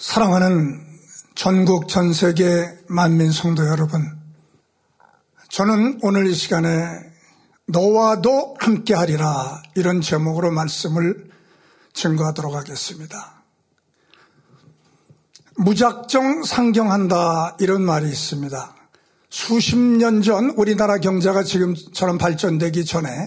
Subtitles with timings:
[0.00, 0.80] 사랑하는
[1.34, 4.08] 전국 전 세계 만민 성도 여러분,
[5.48, 6.86] 저는 오늘 이 시간에
[7.66, 11.28] 너와도 함께하리라 이런 제목으로 말씀을
[11.94, 13.42] 증거하도록 하겠습니다.
[15.56, 18.76] 무작정 상경한다 이런 말이 있습니다.
[19.30, 23.26] 수십 년 전 우리나라 경제가 지금처럼 발전되기 전에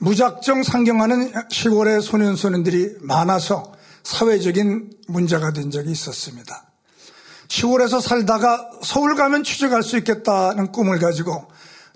[0.00, 3.72] 무작정 상경하는 시골의 소년소년들이 많아서
[4.04, 6.72] 사회적인 문제가 된 적이 있었습니다.
[7.48, 11.48] 시골에서 살다가 서울 가면 취직할 수 있겠다는 꿈을 가지고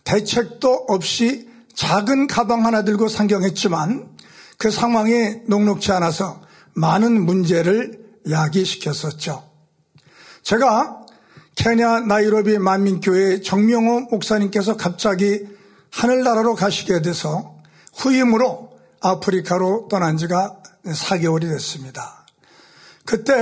[0.04, 4.08] 대책도 없이 작은 가방 하나 들고 상경했지만
[4.58, 6.42] 그 상황이 녹록치 않아서
[6.74, 9.48] 많은 문제를 야기시켰었죠.
[10.42, 11.06] 제가
[11.54, 15.46] 케냐 나이로비 만민교회 정명호 목사님께서 갑자기
[15.90, 17.56] 하늘나라로 가시게 돼서
[17.94, 20.58] 후임으로 아프리카로 떠난 지가
[20.92, 22.26] 4개월이 됐습니다.
[23.04, 23.34] 그때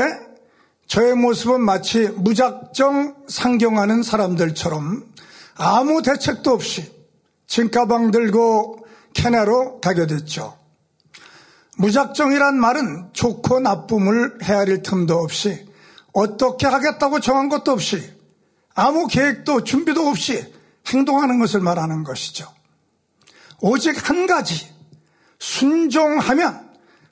[0.86, 5.12] 저의 모습은 마치 무작정 상경하는 사람들처럼
[5.56, 6.92] 아무 대책도 없이
[7.46, 10.58] 짐가방 들고 케냐로 가게 됐죠.
[11.76, 15.66] 무작정이란 말은 좋고 나쁨을 헤아릴 틈도 없이
[16.12, 18.12] 어떻게 하겠다고 정한 것도 없이
[18.74, 20.52] 아무 계획도 준비도 없이
[20.86, 22.52] 행동하는 것을 말하는 것이죠.
[23.60, 24.68] 오직 한 가지
[25.38, 26.63] 순종하면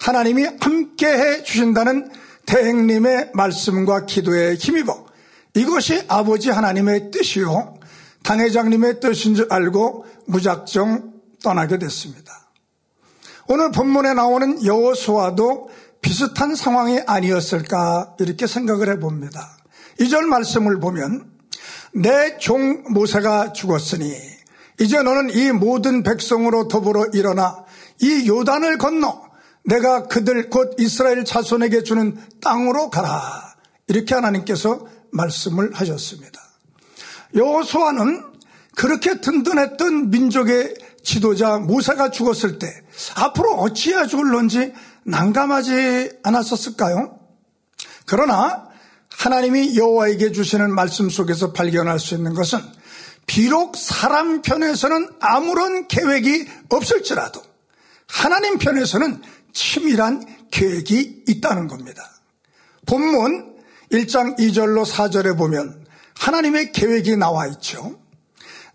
[0.03, 2.11] 하나님이 함께 해 주신다는
[2.47, 5.07] 대행님의 말씀과 기도에 힘입어
[5.55, 7.79] 이것이 아버지 하나님의 뜻이요
[8.25, 12.51] 당회장님의 뜻인 줄 알고 무작정 떠나게 됐습니다.
[13.49, 19.57] 오늘 본문에 나오는 여호수아도 비슷한 상황이 아니었을까 이렇게 생각을 해봅니다.
[20.01, 21.31] 이 절 말씀을 보면
[21.95, 24.13] 내 종 모세가 죽었으니
[24.81, 27.65] 이제 너는 이 모든 백성으로 더불어 일어나
[28.01, 29.31] 이 요단을 건너
[29.65, 33.55] 내가 그들 곧 이스라엘 자손에게 주는 땅으로 가라.
[33.89, 36.41] 이렇게 하나님께서 말씀을 하셨습니다.
[37.35, 38.25] 여호수아는
[38.77, 42.67] 그렇게 든든했던 민족의 지도자 모세가 죽었을 때
[43.17, 44.73] 앞으로 어찌해야 죽을런지
[45.05, 47.19] 난감하지 않았었을까요?
[48.07, 48.69] 그러나
[49.11, 52.61] 하나님이 여호와에게 주시는 말씀 속에서 발견할 수 있는 것은
[53.27, 57.43] 비록 사람 편에서는 아무런 계획이 없을지라도
[58.09, 62.11] 하나님 편에서는 치밀한 계획이 있다는 겁니다.
[62.87, 63.57] 본문
[63.93, 65.85] 1장 2절로 4절에 보면
[66.19, 67.99] 하나님의 계획이 나와 있죠.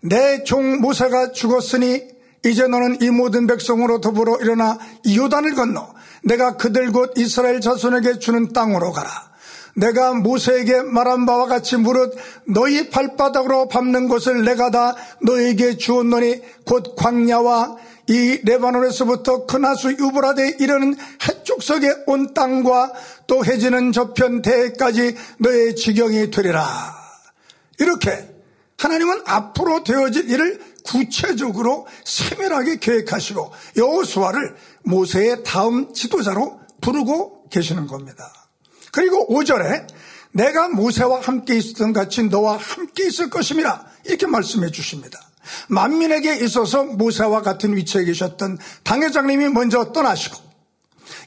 [0.00, 2.02] 내 종 모세가 죽었으니
[2.46, 8.52] 이제 너는 이 모든 백성으로 더불어 일어나 이요단을 건너 내가 그들 곧 이스라엘 자손에게 주는
[8.52, 9.28] 땅으로 가라.
[9.74, 16.94] 내가 모세에게 말한 바와 같이 무릇 너희 발바닥으로 밟는 곳을 내가 다 너에게 주었노니 곧
[16.96, 17.76] 광야와
[18.08, 20.96] 이 레바논에서부터 크나수 유브라데 이르는
[21.28, 22.92] 해쪽석의 온 땅과
[23.26, 26.96] 또 해지는 저편 대까지 너의 지경이 되리라.
[27.78, 28.34] 이렇게
[28.78, 38.32] 하나님은 앞으로 되어질 일을 구체적으로 세밀하게 계획하시고 여호수아를 모세의 다음 지도자로 부르고 계시는 겁니다.
[38.90, 39.86] 그리고 5절에
[40.32, 43.86] 내가 모세와 함께 있었던 같이 너와 함께 있을 것입니다.
[44.04, 45.27] 이렇게 말씀해 주십니다.
[45.68, 50.48] 만민에게 있어서 모세와 같은 위치에 계셨던 당회장님이 먼저 떠나시고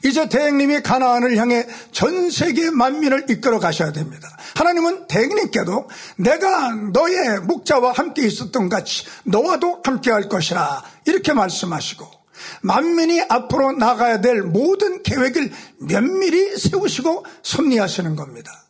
[0.04, 4.28] 이제 대행님이 가나안을 향해 전 세계 만민을 이끌어 가셔야 됩니다.
[4.56, 12.22] 하나님은 대행님께도 내가 너의 목자와 함께 있었던 같이 너와도 함께 할 것이라 이렇게 말씀하시고
[12.62, 18.64] 만민이 앞으로 나가야 될 모든 계획을 면밀히 세우시고 섭리하시는 겁니다.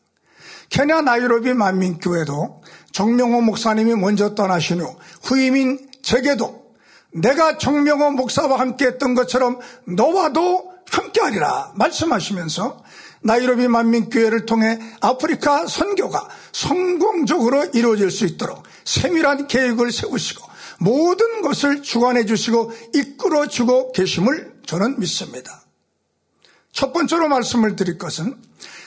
[0.68, 2.62] 케냐 나이로비 만민교회도
[2.92, 6.62] 정명호 목사님이 먼저 떠나신 후 후임인 제게도
[7.14, 12.82] 내가 정명호 목사와 함께 했던 것처럼 너와도 함께하리라 말씀하시면서
[13.22, 22.26] 나이로비 만민교회를 통해 아프리카 선교가 성공적으로 이루어질 수 있도록 세밀한 계획을 세우시고 모든 것을 주관해
[22.26, 25.62] 주시고 이끌어 주고 계심을 저는 믿습니다.
[26.72, 28.36] 첫 번째로 말씀을 드릴 것은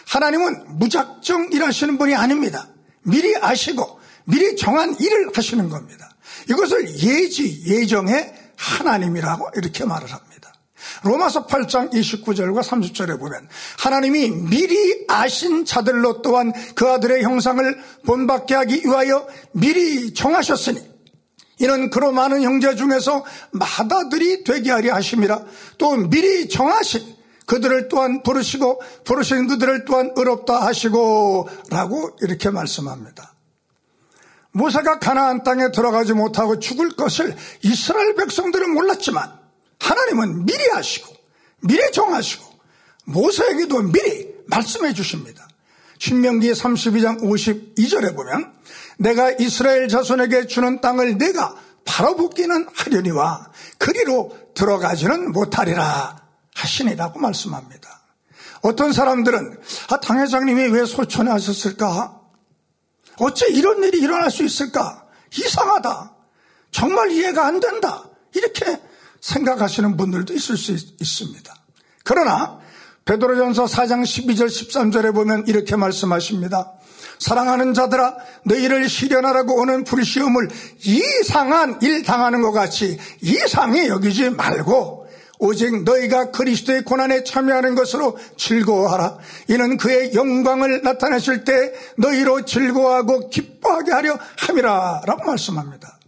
[0.08, 2.68] 하나님은 무작정 일하시는 분이 아닙니다.
[3.04, 3.95] 미리 아시고
[4.26, 6.10] 미리 정한 일을 하시는 겁니다.
[6.50, 10.54] 이것을 예지, 예정의 하나님이라고 이렇게 말을 합니다.
[11.04, 13.48] 로마서 8장 29절과 30절에 보면
[13.80, 20.96] 하나님이 미리 아신 자들로 또한 그 아들의 형상을 본받게 하기 위하여 미리 정하셨으니
[21.60, 25.44] 이는 그로 많은 형제 중에서 마다들이 되게 하려 하심이라
[25.78, 33.35] 또 미리 정하신 그들을 또한 부르시고 부르신 그들을 또한 의롭다 하시고 라고 이렇게 말씀합니다.
[34.56, 39.38] 모세가 가나안 땅에 들어가지 못하고 죽을 것을 이스라엘 백성들은 몰랐지만
[39.80, 41.14] 하나님은 미리 하시고
[41.62, 42.46] 미리 정하시고
[43.04, 45.46] 모세에게도 미리 말씀해 주십니다.
[46.00, 48.54] 신명기 32장 52절에 보면
[48.98, 56.16] 내가 이스라엘 자손에게 주는 땅을 내가 바로붙기는 하려니와 그리로 들어가지는 못하리라
[56.56, 58.02] 하시니라고 말씀합니다.
[58.62, 59.60] 어떤 사람들은
[59.90, 62.25] 아, 당 회장님이 왜 소천에 하셨을까?
[63.18, 65.06] 어째 이런 일이 일어날 수 있을까?
[65.38, 66.14] 이상하다.
[66.72, 68.04] 정말 이해가 안 된다.
[68.34, 68.80] 이렇게
[69.22, 71.56] 생각하시는 분들도 있을 수 있, 습니다
[72.04, 72.60] 그러나
[73.06, 76.74] 베드로전서 4장 12절 13절에 보면 이렇게 말씀하십니다.
[77.20, 80.50] 사랑하는 자들아 너희를 시련하라고 오는 불시험을
[80.86, 85.05] 이상한 일 당하는 것 같이 이상히 여기지 말고
[85.40, 89.18] 오직 너희가 그리스도의 고난에 참여하는 것으로 즐거워하라.
[89.50, 96.00] 이는 그의 영광을 나타내실 때 너희로 즐거워하고 기뻐하게 하려 함이라 라고 말씀합니다.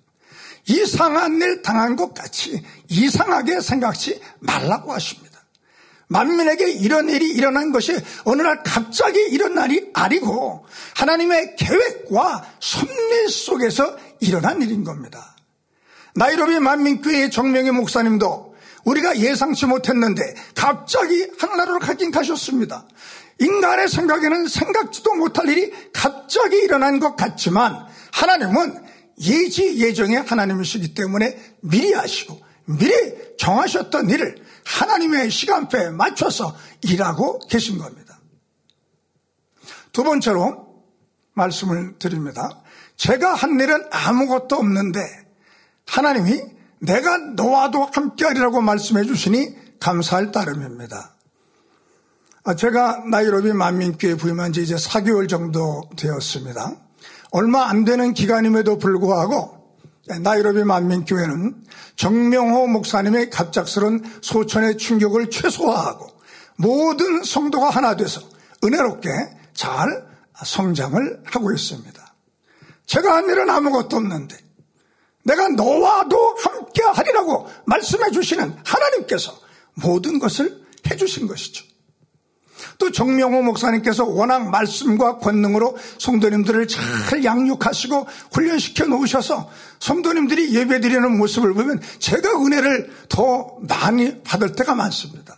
[0.68, 5.28] 이상한 일 당한 것 같이 이상하게 생각지 말라고 하십니다.
[6.10, 10.66] 만민에게 이런 일이 일어난 것이 어느 날 갑자기 일어난 일이 아니고
[10.96, 15.36] 하나님의 계획과 섭리 속에서 일어난 일인 겁니다.
[16.16, 18.56] 나이로비 만민교회의 정명의 목사님도
[18.88, 22.88] 우리가 예상치 못했는데 갑자기 하나나라로 가긴 가셨습니다.
[23.40, 28.86] 인간의 생각에는 생각지도 못할 일이 갑자기 일어난 것 같지만 하나님은
[29.20, 32.94] 예지 예정의 하나님이시기 때문에 미리 아시고 미리
[33.38, 38.20] 정하셨던 일을 하나님의 시간표에 맞춰서 일하고 계신 겁니다.
[39.92, 40.84] 두 번째로
[41.34, 42.50] 말씀을 드립니다.
[42.96, 45.00] 제가 한 일은 아무것도 없는데
[45.86, 51.12] 하나님이 내가 너와도 함께하리라고 말씀해 주시니 감사할 따름입니다.
[52.44, 56.76] 아, 제가 나이로비 만민교회 부임한 지 이제 4개월 정도 되었습니다.
[57.32, 59.76] 얼마 안 되는 기간임에도 불구하고
[60.22, 61.66] 나이로비 만민교회는
[61.98, 66.08] 정명호 목사님의 갑작스런 소천의 충격을 최소화하고
[66.56, 68.22] 모든 성도가 하나 돼서
[68.64, 69.10] 은혜롭게
[69.54, 70.08] 잘
[70.44, 72.14] 성장을 하고 있습니다.
[72.86, 74.38] 제가 한 일은 아무것도 없는데
[75.28, 79.38] 내가 너와도 함께 하리라고 말씀해 주시는 하나님께서
[79.74, 81.66] 모든 것을 해 주신 것이죠.
[82.80, 91.54] 또 정명호 목사님께서 워낙 말씀과 권능으로 성도님들을 잘 양육하시고 훈련시켜 놓으셔서 성도님들이 예배 드리는 모습을
[91.54, 95.38] 보면 제가 은혜를 더 많이 받을 때가 많습니다.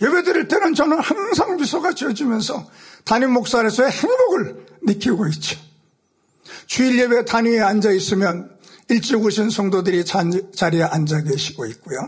[0.00, 2.66] 예배 드릴 때는 저는 항상 미소가 지어지면서
[3.04, 5.58] 담임 목사로서의 행복을 느끼고 있죠.
[6.66, 8.55] 주일 예배 단위에 앉아 있으면
[8.88, 11.98] 일찍 오신 성도들이 자리에 앉아 계시고 있고요.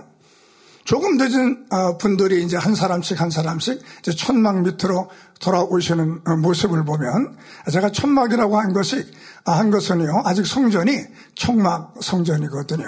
[0.88, 6.82] 조금 늦은 어, 분들이 이제 한 사람씩 한 사람씩 이제 천막 밑으로 돌아오시는 어, 모습을
[6.86, 7.36] 보면
[7.70, 9.04] 제가 천막이라고 한 것이
[9.44, 10.96] 아, 한 것은요 아직 성전이
[11.34, 12.86] 청막 성전이거든요.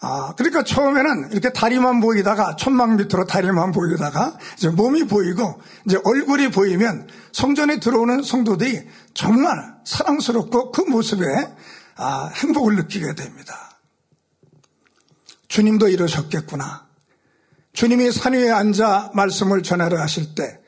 [0.00, 6.50] 아 그러니까 처음에는 이렇게 다리만 보이다가 천막 밑으로 다리만 보이다가 이제 몸이 보이고 이제 얼굴이
[6.50, 11.26] 보이면 성전에 들어오는 성도들이 정말 사랑스럽고 그 모습에
[11.98, 13.76] 아, 행복을 느끼게 됩니다.
[15.48, 16.86] 주님도 이러셨겠구나.
[17.72, 20.60] 주님이 산 위에 앉아 말씀을 전하려 하실 때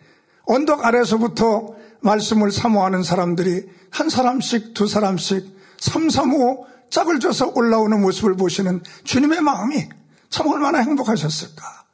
[0.44, 8.82] 언덕 아래서부터 말씀을 사모하는 사람들이 한 사람씩 두 사람씩 삼삼오 짝을 져서 올라오는 모습을 보시는
[9.04, 9.88] 주님의 마음이
[10.28, 11.84] 참 얼마나 행복하셨을까.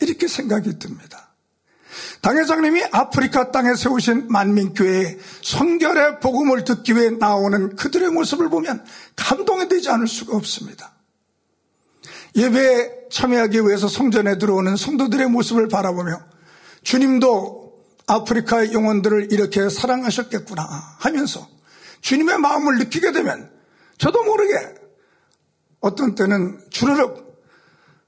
[0.00, 1.27] 이렇게 생각이 듭니다.
[2.20, 8.84] 당회장님이 아프리카 땅에 세우신 만민교회에 성결의 복음을 듣기 위해 나오는 그들의 모습을 보면
[9.16, 10.92] 감동이 되지 않을 수가 없습니다.
[12.36, 16.20] 예배에 참여하기 위해서 성전에 들어오는 성도들의 모습을 바라보며
[16.82, 17.68] 주님도
[18.06, 20.62] 아프리카의 영혼들을 이렇게 사랑하셨겠구나
[20.98, 21.46] 하면서
[22.00, 23.50] 주님의 마음을 느끼게 되면
[23.98, 24.54] 저도 모르게
[25.80, 27.28] 어떤 때는 주르륵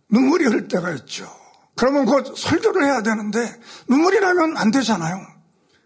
[0.09, 1.40] 눈물이 흘 때가 있죠.
[1.81, 3.59] 그러면 곧 설교를 해야 되는데
[3.89, 5.27] 눈물이 나면 안 되잖아요.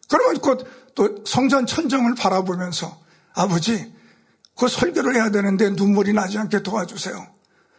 [0.08, 2.98] 그러면 곧 또 성전 천정을 바라보면서
[3.34, 3.92] 아버지
[4.56, 7.26] 그 설교를 해야 되는데 눈물이 나지 않게 도와주세요.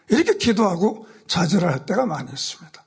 [0.09, 2.83] 이렇게 기도하고 좌절을 할 때가 많이 있습니다.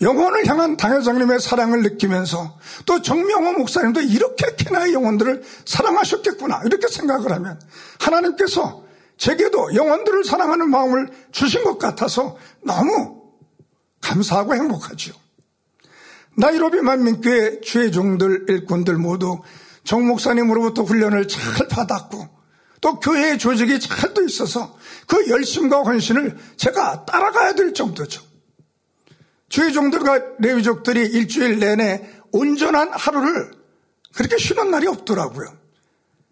[0.00, 7.60] 영혼을 향한 당회장님의 사랑을 느끼면서 또 정명호 목사님도 이렇게 캐나의 영혼들을 사랑하셨겠구나 이렇게 생각을 하면
[8.00, 8.82] 하나님께서
[9.16, 13.21] 제게도 영혼들을 사랑하는 마음을 주신 것 같아서 너무
[14.02, 15.14] 감사하고 행복하지요.
[16.36, 19.40] 나이로비 만민교회 주의 종들 일꾼들 모두
[19.84, 22.28] 정 목사님으로부터 훈련을 잘 받았고
[22.80, 28.22] 또 교회의 조직이 잘 돼 있어서 그 열심과 헌신을 제가 따라가야 될 정도죠.
[29.48, 33.52] 주의 종들과 레위족들이 일주일 내내 온전한 하루를
[34.14, 35.46] 그렇게 쉬는 날이 없더라고요.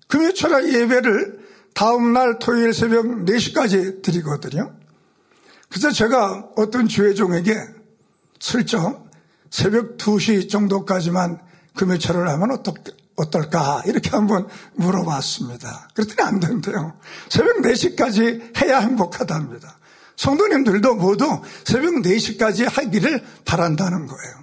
[0.09, 1.41] 금요철 예배를
[1.75, 4.75] 다음날 토요일 새벽 4시까지 드리거든요.
[5.71, 7.55] 그래서 제가 어떤 주의 종에게
[8.41, 9.09] 슬쩍
[9.51, 11.41] 새벽 2시 정도까지만
[11.77, 12.75] 금요철을 하면 어떨,
[13.17, 13.83] 어떨까?
[13.87, 15.91] 이렇게 한번 물어봤습니다.
[15.95, 16.99] 그랬더니 안 된대요.
[17.29, 19.79] 새벽 4시까지 해야 행복하답니다.
[20.17, 24.35] 성도님들도 모두 새벽 4시까지 하기를 바란다는 거예요.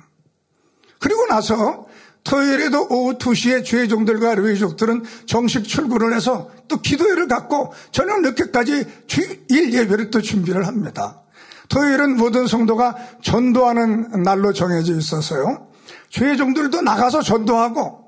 [1.00, 1.86] 그리고 나서
[2.28, 10.10] 토요일에도 오후 2시에 주의종들과 레위족들은 정식 출근을 해서 또 기도회를 갖고 저녁 늦게까지 주일 예배를
[10.10, 11.22] 또 준비를 합니다.
[11.70, 15.68] 토요일은 모든 성도가 전도하는 날로 정해져 있어서요.
[16.10, 18.08] 주의종들도 나가서 전도하고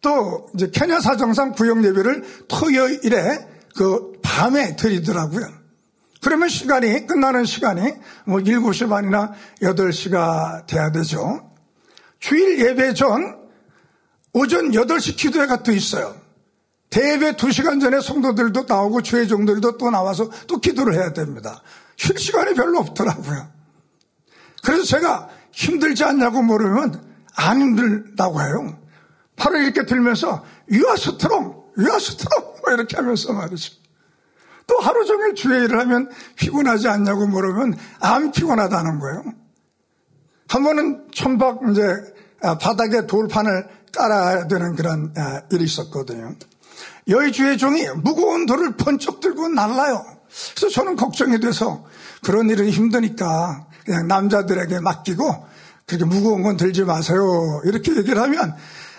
[0.00, 5.46] 또 이제 케냐 사정상 구역 예배를 토요일에 그 밤에 드리더라고요.
[6.22, 7.92] 그러면 시간이 끝나는 시간이
[8.24, 11.50] 뭐 7시 반이나 8시가 돼야 되죠.
[12.20, 13.47] 주일 예배 전
[14.38, 16.14] 오전 8시 기도회가 또 있어요.
[16.90, 21.60] 대예배 2시간 전에 성도들도 나오고 주회종들도 또 나와서 또 기도를 해야 됩니다.
[21.96, 23.48] 쉴 시간이 별로 없더라고요.
[24.62, 27.04] 그래서 제가 힘들지 않냐고 물으면
[27.34, 28.78] 안 힘들다고 해요.
[29.36, 33.74] 팔을 이렇게 들면서 you are strong, you are strong 뭐 이렇게 하면서 말이죠.
[34.66, 39.24] 또 하루 종일 주회 일을 하면 피곤하지 않냐고 물으면 안 피곤하다는 거예요.
[40.48, 41.82] 한 번은 천막 이제
[42.40, 45.12] 바닥에 돌판을 깔아야 되는 그런
[45.50, 46.34] 일이 있었거든요.
[47.08, 50.04] 여의 주의 종이 무거운 돌을 번쩍 들고 날라요.
[50.54, 51.84] 그래서 저는 걱정이 돼서
[52.22, 55.46] 그런 일은 힘드니까 그냥 남자들에게 맡기고
[55.86, 57.62] 그렇게 무거운 건 들지 마세요.
[57.64, 58.54] 이렇게 얘기를 하면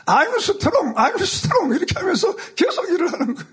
[0.06, 3.50] I'm strong, I'm strong 이렇게 하면서 계속 일을 하는 거예요.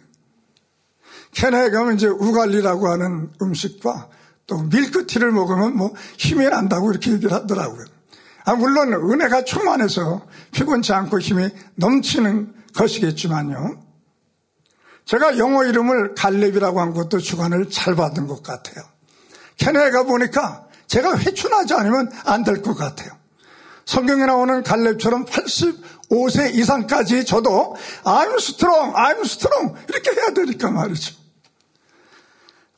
[1.33, 4.09] 캐나에 가면 이제 우갈리라고 하는 음식과
[4.47, 7.85] 또 밀크티를 먹으면 뭐 힘이 난다고 이렇게 얘기를 하더라고요.
[8.47, 13.83] 아, 물론 은혜가 충만해서 피곤치 않고 힘이 넘치는 것이겠지만요.
[15.05, 18.85] 제가 영어 이름을 갈렙이라고 한 것도 주관을 잘 받은 것 같아요.
[19.57, 23.11] 캐나에 가보니까 제가 회춘하지 않으면 안 될 것 같아요.
[23.85, 31.15] 성경에 나오는 갈렙처럼 85세 이상까지 저도 I'm strong, I'm strong 이렇게 해야 되니까 말이죠.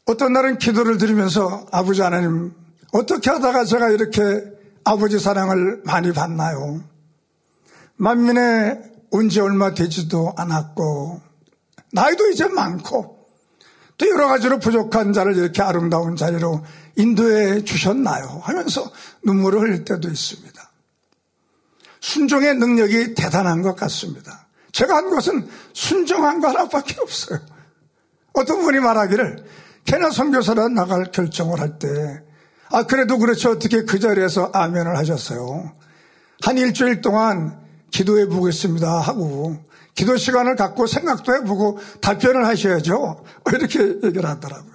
[0.06, 2.54] 어떤 날은 기도를 드리면서 아버지 하나님
[2.92, 4.57] 어떻게 하다가 제가 이렇게
[4.88, 6.82] 아버지 사랑을 많이 받나요?
[7.96, 8.80] 만민의
[9.10, 11.20] 온지 얼마 되지도 않았고
[11.92, 13.18] 나이도 이제 많고
[13.98, 16.64] 또 여러 가지로 부족한 자를 이렇게 아름다운 자리로
[16.96, 18.40] 인도해 주셨나요?
[18.42, 18.90] 하면서
[19.24, 20.70] 눈물을 흘릴 때도 있습니다.
[22.00, 24.46] 순종의 능력이 대단한 것 같습니다.
[24.72, 27.40] 제가 한 것은 순종한 거 하나밖에 없어요.
[28.32, 29.44] 어떤 분이 말하기를
[29.84, 32.26] 캐나 선교사로 나갈 결정을 할 때
[32.70, 33.50] 아, 그래도 그렇죠.
[33.50, 35.72] 어떻게 그 자리에서 아멘을 하셨어요.
[36.42, 37.58] 한 일주일 동안
[37.90, 39.56] 기도해 보겠습니다 하고
[39.94, 43.24] 기도 시간을 갖고 생각도 해보고 답변을 하셔야죠.
[43.52, 44.72] 이렇게 얘기를 하더라고요.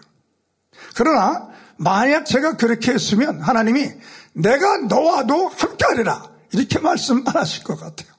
[0.96, 1.48] 그러나
[1.78, 3.90] 만약 제가 그렇게 했으면 하나님이
[4.34, 8.12] 내가 너와도 함께하리라 이렇게 말씀 안 하실 것 같아요.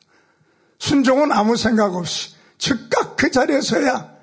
[0.78, 4.14] 순종은 아무 생각 없이 즉각 그 자리에서야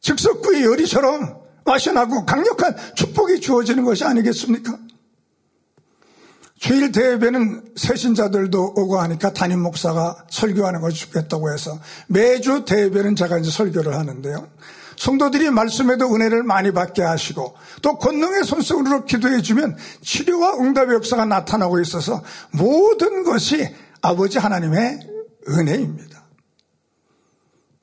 [0.00, 4.78] 즉석구의 요리처럼 마셔나고 강력한 축복이 주어지는 것이 아니겠습니까?
[6.58, 13.50] 주일 대회는 새신자들도 오고 하니까 담임 목사가 설교하는 것이 좋겠다고 해서 매주 대회는 제가 이제
[13.50, 14.48] 설교를 하는데요.
[14.96, 21.80] 성도들이 말씀에도 은혜를 많이 받게 하시고 또 권능의 손수으로 기도해 주면 치료와 응답의 역사가 나타나고
[21.80, 25.00] 있어서 모든 것이 아버지 하나님의
[25.48, 26.24] 은혜입니다.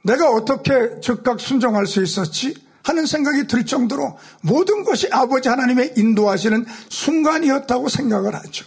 [0.04, 2.56] 내가 어떻게 즉각 순종할 수 있었지?
[2.84, 8.66] 하는 생각이 들 정도로 모든 것이 아버지 하나님의 인도하시는 순간이었다고 생각을 하죠.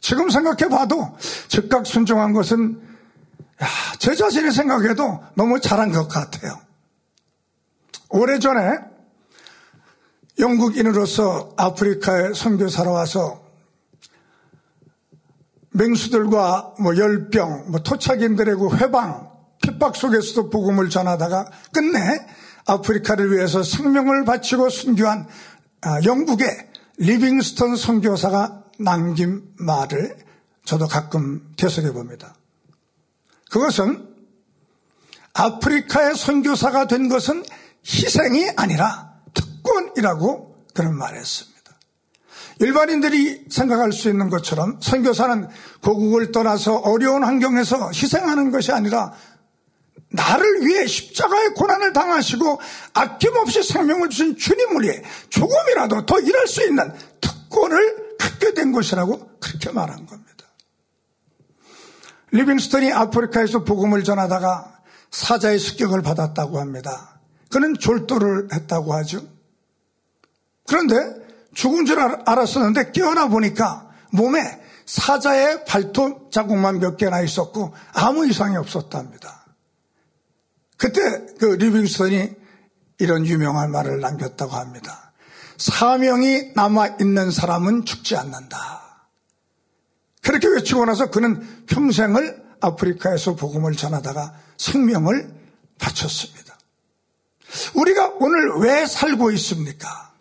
[0.00, 1.16] 지금 생각해 봐도
[1.48, 2.80] 즉각 순종한 것은
[3.62, 3.66] 야,
[3.98, 6.60] 제 자신이 생각해도 너무 잘한 것 같아요.
[8.10, 8.78] 오래전에
[10.38, 13.44] 영국인으로서 아프리카에 선교사로 와서
[15.70, 19.30] 맹수들과 뭐 열병, 뭐 토착인들의 회방,
[19.62, 21.98] 핍박 속에서도 복음을 전하다가 끝내
[22.66, 25.26] 아프리카를 위해서 생명을 바치고 순교한
[25.82, 26.48] 아, 영국의
[26.98, 30.16] 리빙스턴 선교사가 남긴 말을
[30.64, 32.34] 저도 가끔 계속해 봅니다.
[33.50, 34.08] 그것은
[35.34, 37.44] 아프리카의 선교사가 된 것은
[37.86, 41.54] 희생이 아니라 특권이라고 그런 말을 했습니다.
[42.60, 45.48] 일반인들이 생각할 수 있는 것처럼 선교사는
[45.82, 49.12] 고국을 떠나서 어려운 환경에서 희생하는 것이 아니라
[50.14, 52.60] 나를 위해 십자가의 고난을 당하시고
[52.94, 59.70] 아낌없이 생명을 주신 주님을 위해 조금이라도 더 일할 수 있는 특권을 갖게 된 것이라고 그렇게
[59.72, 60.24] 말한 겁니다.
[62.30, 64.72] 리빙스턴이 아프리카에서 복음을 전하다가
[65.10, 67.20] 사자의 습격을 받았다고 합니다.
[67.50, 69.20] 그는 졸도를 했다고 하죠.
[70.66, 70.96] 그런데
[71.54, 74.40] 죽은 줄 알았었는데 깨어나 보니까 몸에
[74.86, 79.43] 사자의 발톱 자국만 몇 개나 있었고 아무 이상이 없었답니다.
[80.76, 81.00] 그때
[81.38, 82.30] 그 리빙스턴이
[82.98, 85.12] 이런 유명한 말을 남겼다고 합니다.
[85.56, 88.82] 사명이 남아있는 사람은 죽지 않는다.
[90.22, 95.32] 그렇게 외치고 나서 그는 평생을 아프리카에서 복음을 전하다가 생명을
[95.78, 96.56] 바쳤습니다.
[97.74, 100.12] 우리가 오늘 왜 살고 있습니까?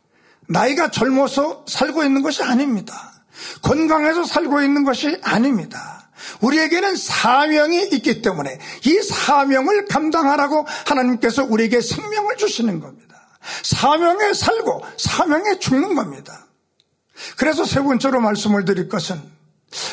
[0.48, 3.14] 나이가 젊어서 살고 있는 것이 아닙니다.
[3.62, 6.03] 건강해서 살고 있는 것이 아닙니다.
[6.42, 13.03] 우리에게는 사명이 있기 때문에 이 사명을 감당하라고 하나님께서 우리에게 생명을 주시는 겁니다.
[13.63, 16.48] 사명에 살고 사명에 죽는 겁니다.
[17.38, 19.22] 그래서 세 번째로 말씀을 드릴 것은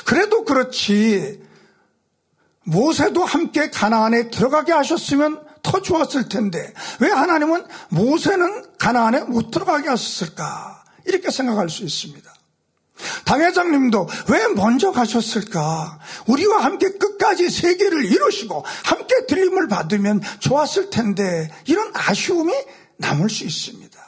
[0.04, 1.42] 그래도 그렇지
[2.64, 10.84] 모세도 함께 가나안에 들어가게 하셨으면 더 좋았을 텐데 왜 하나님은 모세는 가나안에 못 들어가게 하셨을까
[11.06, 12.32] 이렇게 생각할 수 있습니다.
[13.24, 15.98] 당회장님도 왜 먼저 가셨을까?
[16.26, 22.52] 우리와 함께 끝까지 세계를 이루시고 함께 들림을 받으면 좋았을 텐데 이런 아쉬움이
[22.98, 23.98] 남을 수 있습니다.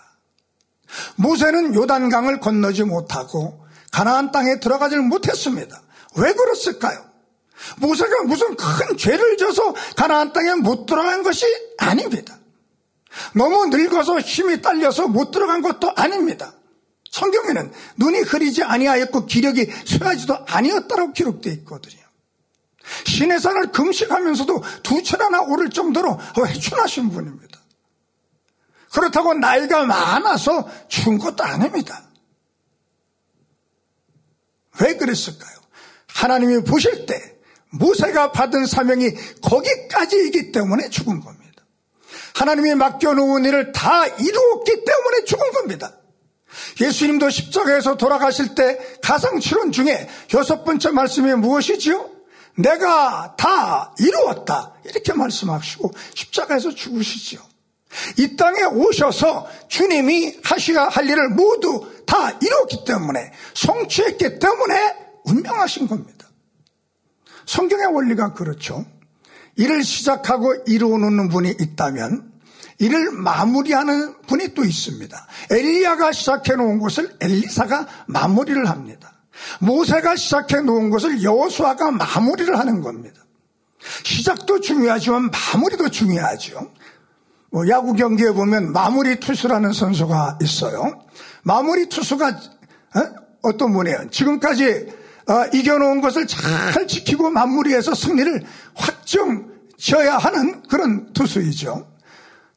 [1.16, 5.82] 모세는 요단강을 건너지 못하고 가나안 땅에 들어가지 못했습니다.
[6.16, 7.12] 왜 그랬을까요?
[7.78, 11.46] 모세가 무슨 큰 죄를 져서 가나안 땅에 못 들어간 것이
[11.78, 12.38] 아닙니다.
[13.34, 16.54] 너무 늙어서 힘이 딸려서 못 들어간 것도 아닙니다.
[17.12, 22.02] 성경에는 눈이 흐리지 아니하였고 기력이 쇠하지도 아니었다고 기록되어 있거든요.
[23.06, 27.60] 신의 산을 금식하면서도 두 철하나 오를 정도로 회춘하신 분입니다.
[28.92, 32.02] 그렇다고 나이가 많아서 죽은 것도 아닙니다.
[34.80, 35.58] 왜 그랬을까요?
[36.08, 37.36] 하나님이 보실 때
[37.70, 39.10] 모세가 받은 사명이
[39.42, 41.64] 거기까지이기 때문에 죽은 겁니다.
[42.34, 45.94] 하나님이 맡겨놓은 일을 다 이루었기 때문에 죽은 겁니다.
[46.80, 52.10] 예수님도 십자가에서 돌아가실 때 가상치론 중에 여섯 번째 말씀이 무엇이지요?
[52.56, 54.74] 내가 다 이루었다.
[54.84, 57.40] 이렇게 말씀하시고 십자가에서 죽으시지요.
[58.18, 66.26] 이 땅에 오셔서 주님이 하셔야 할 일을 모두 다 이루었기 때문에 성취했기 때문에 운명하신 겁니다.
[67.46, 68.84] 성경의 원리가 그렇죠.
[69.56, 72.31] 일을 시작하고 이루어놓는 분이 있다면
[72.82, 75.26] 이를 마무리하는 분이 또 있습니다.
[75.50, 79.12] 엘리야가 시작해 놓은 것을 엘리사가 마무리를 합니다.
[79.60, 83.22] 모세가 시작해 놓은 것을 여호수아가 마무리를 하는 겁니다.
[84.02, 86.72] 시작도 중요하지만 마무리도 중요하죠.
[87.52, 91.04] 뭐 야구 경기에 보면 마무리 투수라는 선수가 있어요.
[91.44, 92.40] 마무리 투수가
[93.44, 93.56] 어?
[93.56, 94.10] 떤 분이에요?
[94.10, 94.92] 지금까지
[95.28, 101.91] 어, 이겨놓은 것을 잘 지키고 마무리해서 승리를 확정 지어야 하는 그런 투수이죠.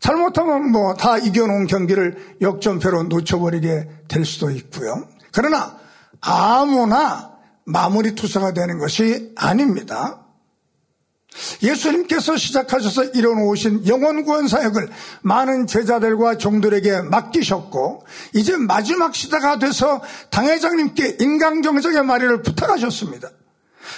[0.05, 5.07] 잘못하면 뭐 다 이겨놓은 경기를 역전패로 놓쳐버리게 될 수도 있고요.
[5.31, 5.77] 그러나
[6.21, 7.31] 아무나
[7.63, 10.21] 마무리 투수가 되는 것이 아닙니다.
[11.63, 14.89] 예수님께서 시작하셔서 이뤄놓으신 영원 구원 사역을
[15.23, 23.31] 많은 제자들과 종들에게 맡기셨고 이제 마지막 시대가 돼서 당회장님께 인간경적의 마리를 부탁하셨습니다.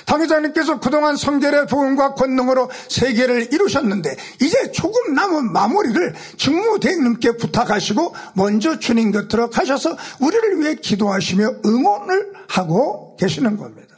[0.05, 9.11] 당회장님께서 그동안 성결의 복음과 권능으로 세계를 이루셨는데 이제 조금 남은 마무리를 직무대행님께 부탁하시고 먼저 주님
[9.11, 13.97] 곁으로 가셔서 우리를 위해 기도하시며 응원을 하고 계시는 겁니다.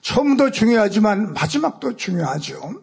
[0.00, 2.82] 처음도 중요하지만 마지막도 중요하죠.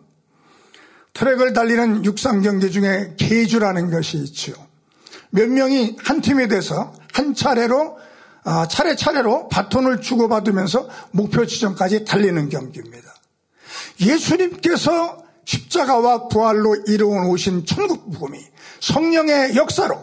[1.13, 4.53] 트랙을 달리는 육상 경기 중에 계주라는 것이 있죠.
[5.29, 8.12] 몇 명이 한 팀이 돼서 한 차례로 아,
[8.69, 13.13] 차례차례로 바톤을 주고받으면서 목표 지점까지 달리는 경기입니다.
[14.01, 18.39] 예수님께서 십자가와 부활로 이루어 오신 천국 복음이
[18.79, 20.01] 성령의 역사로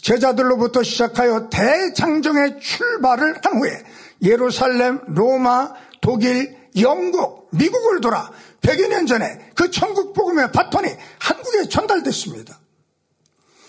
[0.00, 3.82] 제자들로부터 시작하여 대장정의 출발을 한 후에
[4.22, 8.30] 예루살렘, 로마, 독일, 영국, 미국을 돌아
[8.62, 12.58] 100여 년 전에 그 천국 복음의 바톤이 한국에 전달됐습니다.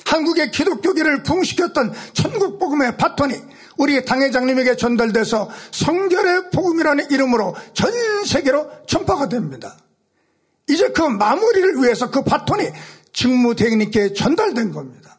[0.06, 3.34] 한국의 기독교계를 붕시켰던 천국 복음의 바톤이
[3.82, 7.92] 우리 당회장님에게 전달돼서 성결의 복음이라는 이름으로 전
[8.28, 9.76] 세계로 전파가 됩니다.
[10.70, 12.64] 이제 그 마무리를 위해서 그 바톤이
[13.12, 15.18] 직무대행님께 전달된 겁니다.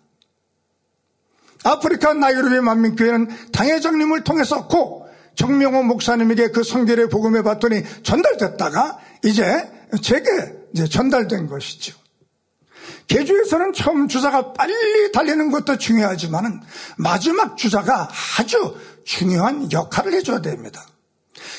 [1.65, 9.43] 아프리카 나이로비 만민교회는 당회장님을 통해서 고 정명호 목사님에게 그 성결의 복음의 바톤이 전달됐다가 이제
[10.03, 10.31] 제게
[10.73, 12.02] 이제 전달된 것이죠.
[13.09, 16.63] 개주에서는 처음 주자가 빨리 달리는 것도 중요하지만
[16.97, 20.87] 마지막 주자가 아주 중요한 역할을 해줘야 됩니다.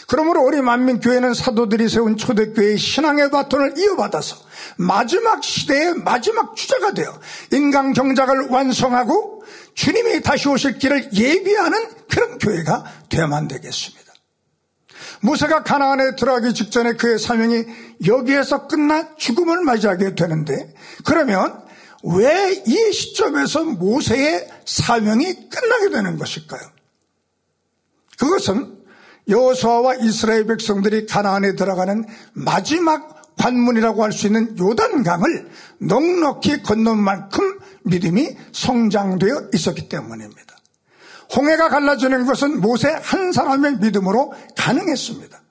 [0.08, 4.38] 그러므로 우리 만민교회는 사도들이 세운 초대교회의 신앙의 바톤을 이어받아서
[4.77, 7.19] 마지막 시대의 마지막 주자가 되어
[7.51, 9.43] 인간 경작을 완성하고
[9.75, 14.12] 주님이 다시 오실 길을 예비하는 그런 교회가 되어야만 되겠습니다.
[15.23, 17.65] 모세가 가나안에 들어가기 직전에 그의 사명이
[18.05, 20.73] 여기에서 끝나 죽음을 맞이하게 되는데
[21.05, 21.63] 그러면
[22.03, 26.62] 왜 이 시점에서 모세의 사명이 끝나게 되는 것일까요?
[28.19, 28.77] 그것은
[29.29, 38.36] 여호수아와 이스라엘 백성들이 가나안에 들어가는 마지막 관문이라고 할 수 있는 요단강을 넉넉히 건넌 만큼 믿음이
[38.51, 40.52] 성장되어 있었기 때문입니다.
[41.35, 45.41] 홍해가 갈라지는 것은 모세 한 사람의 믿음으로 가능했습니다.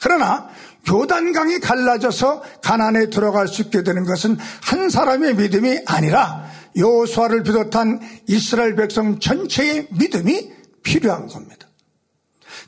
[0.00, 0.48] 그러나
[0.88, 6.44] 요단강이 갈라져서 가난에 들어갈 수 있게 되는 것은 한 사람의 믿음이 아니라
[6.76, 11.66] 여호수아를 비롯한 이스라엘 백성 전체의 믿음이 필요한 겁니다.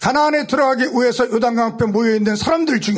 [0.00, 2.96] 가나안에 들어가기 위해서 요단강 앞에 모여 있는 사람들 중에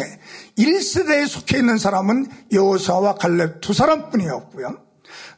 [0.59, 4.84] 1세대에 속해 있는 사람은 여호수아와 갈렙 두 사람뿐이었고요.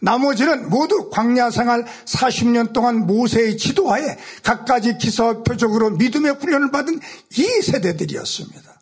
[0.00, 7.00] 나머지는 모두 광야 생활 40년 동안 모세의 지도하에 각가지 기사와 표적으로 믿음의 훈련을 받은
[7.36, 8.76] 이 세대들이었습니다.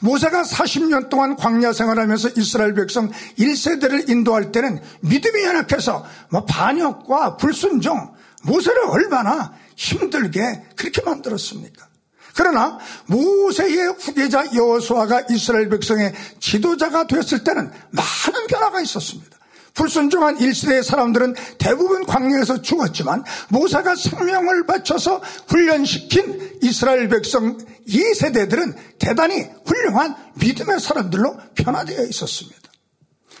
[0.00, 8.14] 모세가 40년 동안 광야 생활하면서 이스라엘 백성 1세대를 인도할 때는 믿음이 연약해서 뭐 반역과 불순종,
[8.44, 11.88] 모세를 얼마나 힘들게 그렇게 만들었습니까?
[12.36, 19.38] 그러나 모세의 후계자 여호수아가 이스라엘 백성의 지도자가 되었을 때는 많은 변화가 있었습니다.
[19.74, 27.58] 불순종한 1세대의 사람들은 대부분 광야에서 죽었지만 모세가 생명을 바쳐서 훈련시킨 이스라엘 백성
[27.88, 32.60] 2세대들은 대단히 훌륭한 믿음의 사람들로 변화되어 있었습니다.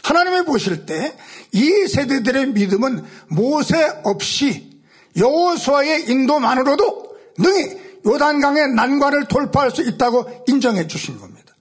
[0.02, 1.16] 하나님이 보실 때
[1.54, 4.82] 이 세대들의 믿음은 모세 없이
[5.16, 11.54] 여호수아의 인도만으로도 능히 요단강의 난관을 돌파할 수 있다고 인정해 주신 겁니다.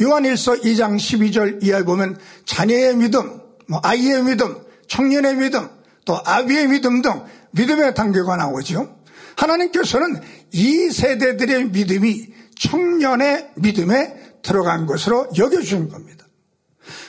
[0.00, 4.56] 요한일서 2장 12절 이하에 보면 자녀의 믿음, 뭐 아이의 믿음,
[4.88, 5.68] 청년의 믿음,
[6.04, 8.96] 또 아비의 믿음 등 믿음의 단계가 나오죠.
[9.36, 10.20] 하나님께서는
[10.52, 16.24] 이 세대들의 믿음이 청년의 믿음에 들어간 것으로 여겨주신 겁니다.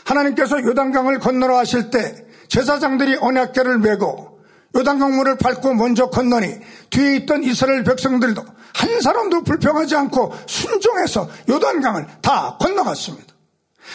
[0.06, 4.40] 하나님께서 요단강을 건너러 하실 때 제사장들이 언약계를 메고
[4.76, 8.44] 요단강 물을 밟고 먼저 건너니 뒤에 있던 이스라엘 백성들도
[8.74, 13.34] 한 사람도 불평하지 않고 순종해서 요단강을 다 건너갔습니다.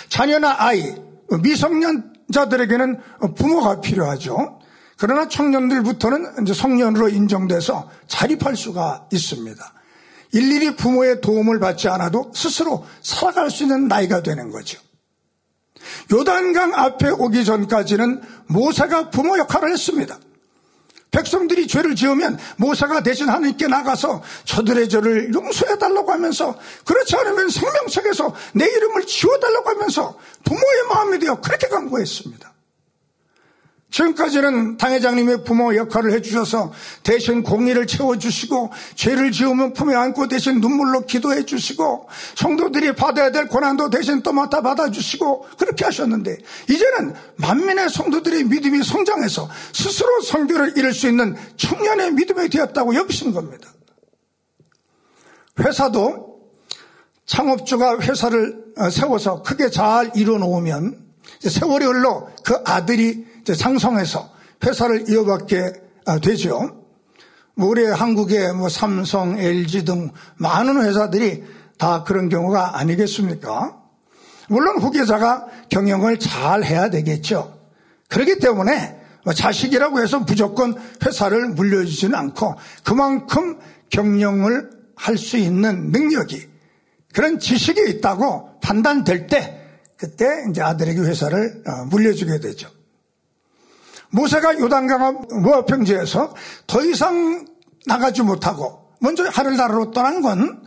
[0.08, 0.94] 자녀나 아이,
[1.42, 3.00] 미성년 자들에게는
[3.36, 4.58] 부모가 필요하죠.
[4.96, 9.72] 그러나 청년들부터는 이제 성년으로 인정돼서 자립할 수가 있습니다.
[10.32, 14.80] 일일이 부모의 도움을 받지 않아도 스스로 살아갈 수 있는 나이가 되는 거죠.
[16.12, 20.18] 요단강 앞에 오기 전까지는 모세가 부모 역할을 했습니다.
[21.12, 28.64] 백성들이 죄를 지으면 모세가 대신 하나님께 나가서 저들의 죄를 용서해달라고 하면서 그렇지 않으면 생명책에서 내
[28.66, 32.51] 이름을 지워달라고 하면서 부모의 마음이 되어 그렇게 강구했습니다.
[33.92, 41.44] 지금까지는 당회장님의 부모 역할을 해주셔서 대신 공의를 채워주시고 죄를 지으면 품에 안고 대신 눈물로 기도해
[41.44, 46.38] 주시고 성도들이 받아야 될 고난도 대신 또 맡아 받아주시고 그렇게 하셨는데
[46.70, 53.68] 이제는 만민의 성도들의 믿음이 성장해서 스스로 성교를 이룰 수 있는 청년의 믿음이 되었다고 여기신 겁니다.
[55.60, 56.40] 회사도
[57.26, 60.98] 창업주가 회사를 세워서 크게 잘 이뤄 놓으면
[61.40, 64.30] 세월이 흘러 그 아들이 상성해서
[64.64, 65.72] 회사를 이어받게
[66.06, 66.84] 아, 되죠.
[67.54, 71.44] 뭐 우리 한국의 뭐 삼성, LG 등 많은 회사들이
[71.78, 73.76] 다 그런 경우가 아니겠습니까?
[74.48, 77.58] 물론 후계자가 경영을 잘 해야 되겠죠.
[78.08, 80.74] 그렇기 때문에 뭐 자식이라고 해서 무조건
[81.04, 83.58] 회사를 물려주지는 않고 그만큼
[83.90, 86.48] 경영을 할 수 있는 능력이
[87.12, 89.58] 그런 지식이 있다고 판단될 때
[89.96, 92.70] 그때 이제 아들에게 회사를 어, 물려주게 되죠.
[94.12, 96.34] 모세가 요단강 모압평지에서
[96.66, 97.46] 더 이상
[97.86, 100.62] 나가지 못하고 먼저 하늘나라로 떠난 건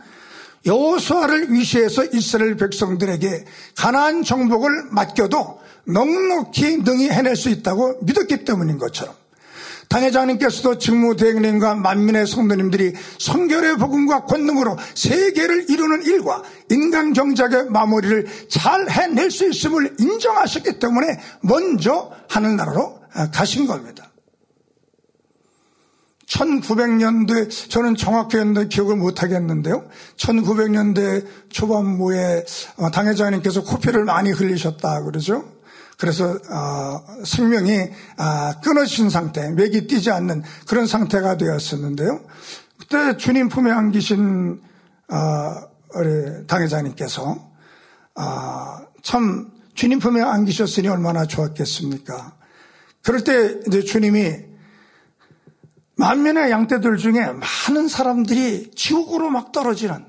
[0.66, 3.44] 여호수아를 위시해서 이스라엘 백성들에게
[3.76, 9.14] 가나안 정복을 맡겨도 넉넉히 능히 해낼 수 있다고 믿었기 때문인 것처럼
[9.88, 19.30] 당회장님께서도 직무대행님과 만민의 성도님들이 성결의 복음과 권능으로 세계를 이루는 일과 인간 경작의 마무리를 잘 해낼
[19.30, 22.95] 수 있음을 인정하셨기 때문에 먼저 하늘나라로 아,
[23.32, 24.10] 가신 겁니다.
[26.26, 29.88] 1900년대, 저는 정확히 기억을 못하겠는데요.
[30.16, 32.44] 1900년대 초반부에
[32.78, 35.44] 어, 당회장님께서 코피를 많이 흘리셨다 그러죠.
[35.98, 42.20] 그래서 어, 생명이 아, 끊어진 상태, 맥이 뛰지 않는 그런 상태가 되었었는데요.
[42.78, 44.60] 그때 주님 품에 안기신
[46.46, 47.38] 당회장님께서
[49.02, 52.35] 참 주님 품에 안기셨으니 얼마나 좋았겠습니까?
[53.06, 54.34] 그럴 때 이제 주님이
[55.94, 60.04] 만면의 양떼들 중에 많은 사람들이 지옥으로 막 떨어지는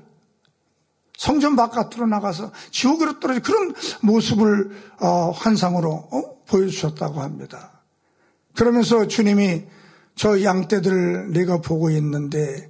[1.16, 7.82] 성전 바깥으로 나가서 지옥으로 떨어진 그런 모습을 어, 환상으로 어, 보여주셨다고 합니다.
[8.56, 9.66] 그러면서 주님이
[10.16, 12.68] 저 양떼들을 내가 보고 있는데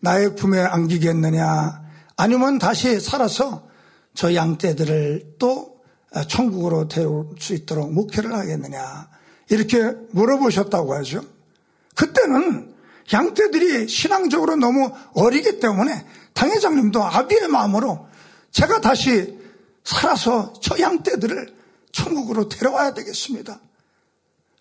[0.00, 1.80] 나의 품에 안기겠느냐
[2.16, 3.68] 아니면 다시 살아서
[4.14, 5.76] 저 양떼들을 또
[6.26, 9.13] 천국으로 데려올 수 있도록 목회를 하겠느냐
[9.48, 11.22] 이렇게 물어보셨다고 하죠.
[11.94, 12.74] 그때는
[13.12, 18.08] 양떼들이 신앙적으로 너무 어리기 때문에 당회장님도 아비의 마음으로
[18.50, 19.38] 제가 다시
[19.84, 21.54] 살아서 저 양떼들을
[21.92, 23.60] 천국으로 데려와야 되겠습니다.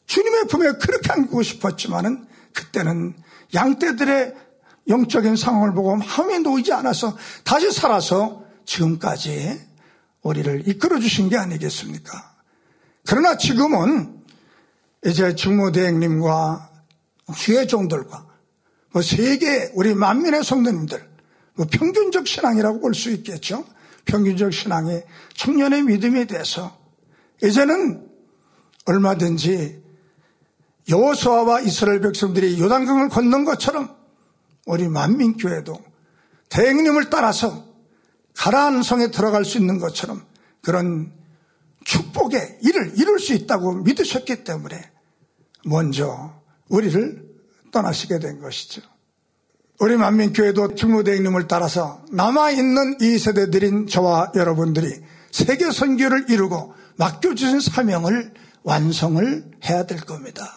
[0.05, 3.15] 주님의 품에 그렇게 안기고 싶었지만은 그때는
[3.53, 4.35] 양떼들의
[4.89, 9.59] 영적인 상황을 보고 마음이 놓이지 않아서 다시 살아서 지금까지
[10.21, 12.35] 우리를 이끌어 주신 게 아니겠습니까?
[13.05, 14.12] 그러나 지금은
[15.05, 16.69] 이제 직무대행님과
[17.35, 18.25] 주회종들과
[18.91, 21.09] 뭐 세계 우리 만민의 성도님들
[21.55, 23.65] 뭐 평균적 신앙이라고 볼 수 있겠죠.
[24.05, 26.77] 평균적 신앙의 청년의 믿음에 대해서
[27.41, 28.09] 이제는
[28.85, 29.81] 얼마든지
[30.89, 33.95] 여호수아와 이스라엘 백성들이 요단강을 건넌 것처럼
[34.65, 35.81] 우리 만민교회도
[36.49, 37.65] 대행님을 따라서
[38.35, 40.25] 가라앉은 성에 들어갈 수 있는 것처럼
[40.61, 41.11] 그런
[41.85, 44.92] 축복의 일을 이룰 수 있다고 믿으셨기 때문에
[45.65, 47.23] 먼저 우리를
[47.71, 48.81] 떠나시게 된 것이죠.
[49.79, 54.87] 우리 만민교회도 중무대행 님을 따라서 남아있는 이 세대들인 저와 여러분들이
[55.31, 60.47] 세계 선교를 이루고 맡겨주신 사명을 완성을 해야 될 겁니다.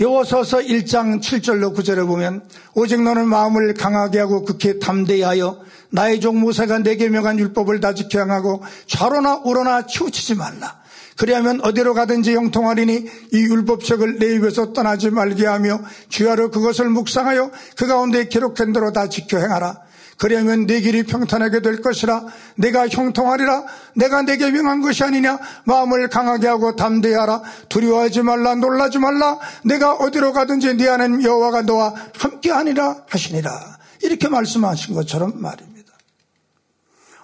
[0.00, 6.40] 여호서서 1장 7절로 9절에 보면 오직 너는 마음을 강하게 하고 극히 담대히 하여 나의 종
[6.40, 10.82] 모세가 내게 명한 율법을 다 지켜 행하고 좌로나 우로나 치우치지 말라.
[11.16, 17.86] 그리하면 어디로 가든지 형통하리니 이 율법책을 내 입에서 떠나지 말게 하며 주야로 그것을 묵상하여 그
[17.86, 19.84] 가운데 기록한 대로 다 지켜 행하라.
[20.16, 23.64] 그리하면 네 길이 평탄하게 될 것이라 내가 형통하리라.
[23.96, 25.38] 내가 내게 명한 것이 아니냐.
[25.64, 27.42] 마음을 강하게 하고 담대하라.
[27.68, 28.54] 두려워하지 말라.
[28.54, 29.38] 놀라지 말라.
[29.64, 33.78] 내가 어디로 가든지 네 하나님 여호와가 너와 함께하니라 하시니라.
[34.02, 35.92] 이렇게 말씀하신 것처럼 말입니다.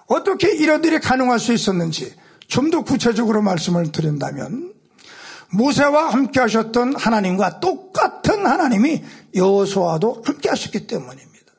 [0.07, 2.13] 어떻게 이런 일이 가능할 수 있었는지
[2.51, 4.73] 좀 더 구체적으로 말씀을 드린다면
[5.51, 9.03] 모세와 함께 하셨던 하나님과 똑같은 하나님이
[9.35, 11.53] 여호수아도 함께 하셨기 때문입니다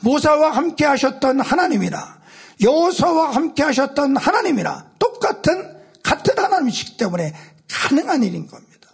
[0.00, 2.18] 모사와 함께 하셨던 하나님이나
[2.62, 7.34] 여호사와 함께 하셨던 하나님이나 똑같은 같은 하나님이시기 때문에
[7.68, 8.88] 가능한 일인 겁니다.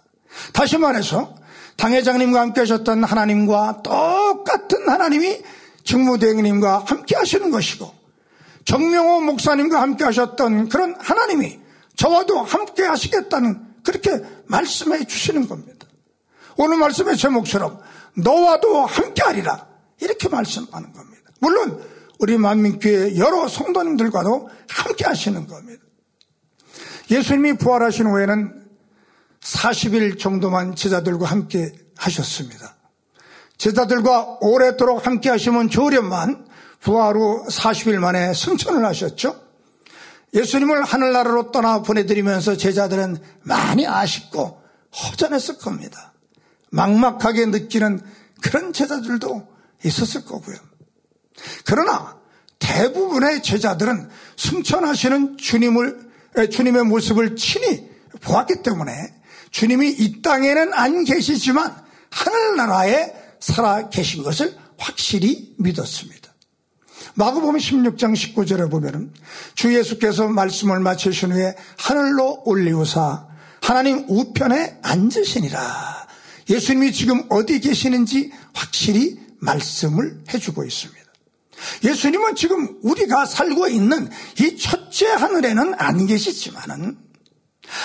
[0.51, 1.35] 다시 말해서
[1.77, 5.41] 당회장님과 함께 하셨던 하나님과 똑같은 하나님이
[5.83, 7.94] 직무대행님과 함께 하시는 것이고
[8.65, 11.59] 정명호 목사님과 함께 하셨던 그런 하나님이
[11.95, 15.87] 저와도 함께 하시겠다는 그렇게 말씀해 주시는 겁니다.
[16.57, 17.79] 오늘 말씀의 제목처럼
[18.17, 19.67] 너와도 함께 하리라.
[20.01, 21.31] 이렇게 말씀하는 겁니다.
[21.39, 21.81] 물론
[22.19, 25.83] 우리 만민교회 여러 성도님들과도 함께 하시는 겁니다.
[27.11, 28.65] 예수님이 부활하신 후에는
[29.41, 32.75] 40일 정도만 제자들과 함께 하셨습니다.
[33.57, 36.47] 제자들과 오랫도록 함께 하시면 좋으련만
[36.85, 39.41] 부활 후 40일 만에 승천을 하셨죠.
[40.35, 44.61] 예수님을 하늘나라로 떠나 보내드리면서 제자들은 많이 아쉽고
[44.95, 46.13] 허전했을 겁니다.
[46.69, 48.01] 막막하게 느끼는
[48.39, 49.47] 그런 제자들도
[49.83, 50.57] 있었을 거고요.
[51.65, 52.19] 그러나
[52.59, 56.11] 대부분의 제자들은 승천하시는 주님을,
[56.51, 57.89] 주님의 모습을 친히
[58.21, 58.93] 보았기 때문에
[59.49, 66.24] 주님이 이 땅에는 안 계시지만 하늘나라에 살아 계신 것을 확실히 믿었습니다.
[67.13, 69.13] 마가복음 16장 19절에 보면은
[69.53, 73.27] 주 예수께서 말씀을 마치신 후에 하늘로 올리우사
[73.61, 76.07] 하나님 우편에 앉으시니라.
[76.49, 81.05] 예수님이 지금 어디 계시는지 확실히 말씀을 해주고 있습니다.
[81.83, 86.97] 예수님은 지금 우리가 살고 있는 이 첫째 하늘에는 안 계시지만은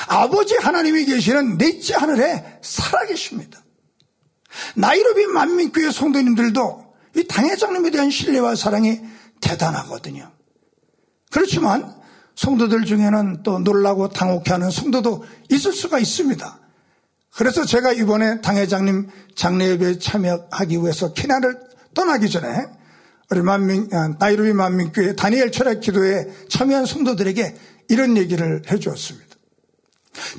[0.08, 3.62] 아버지 하나님이 계시는 넷째 하늘에 살아 계십니다.
[4.74, 9.00] 나이로비 만민교회 성도님들도 이 당회장님에 대한 신뢰와 사랑이
[9.40, 10.30] 대단하거든요.
[11.30, 11.94] 그렇지만
[12.34, 16.58] 성도들 중에는 또 놀라고 당혹해하는 성도도 있을 수가 있습니다.
[17.34, 21.60] 그래서 제가 이번에 당회장님 장례 예배에 참여하기 위해서 캐나를
[21.94, 22.66] 떠나기 전에
[23.30, 27.56] 우리 만민, 아, 나이로비 만민교회 다니엘 철학 기도에 참여한 성도들에게
[27.88, 29.36] 이런 얘기를 해 주었습니다.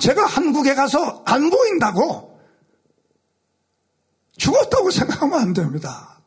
[0.00, 2.38] 제가 한국에 가서 안 보인다고
[4.36, 6.21] 죽었다고 생각하면 안 됩니다.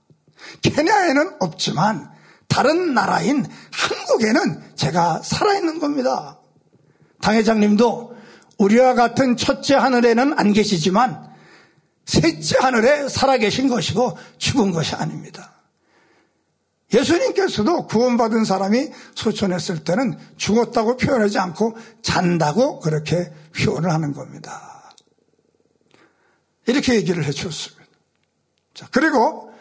[0.62, 2.10] 케냐에는 없지만
[2.48, 6.40] 다른 나라인 한국에는 제가 살아있는 겁니다.
[7.22, 8.16] 당회장님도
[8.58, 11.34] 우리와 같은 첫째 하늘에는 안 계시지만
[12.06, 15.54] 셋째 하늘에 살아계신 것이고 죽은 것이 아닙니다.
[16.94, 24.94] 예수님께서도 구원받은 사람이 소천했을 때는 죽었다고 표현하지 않고 잔다고 그렇게 표현을 하는 겁니다.
[26.68, 27.86] 이렇게 얘기를 해 주었습니다.
[28.74, 29.52] 자, 그리고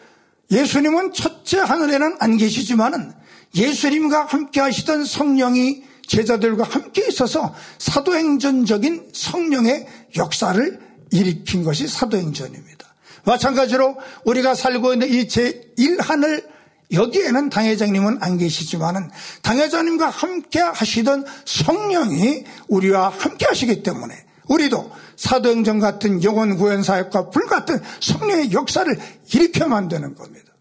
[0.51, 3.13] 예수님은 첫째 하늘에는 안 계시지만은
[3.55, 10.79] 예수님과 함께 하시던 성령이 제자들과 함께 있어서 사도행전적인 성령의 역사를
[11.11, 12.85] 일으킨 것이 사도행전입니다.
[13.25, 16.45] 마찬가지로 우리가 살고 있는 이 제1하늘
[16.91, 19.09] 여기에는 당회장님은 안 계시지만은
[19.41, 24.13] 당회장님과 함께 하시던 성령이 우리와 함께 하시기 때문에
[24.47, 28.97] 우리도 사도행전 같은 영원 구현 사역과 불같은 성령의 역사를
[29.33, 30.53] 일으켜 만드는 겁니다.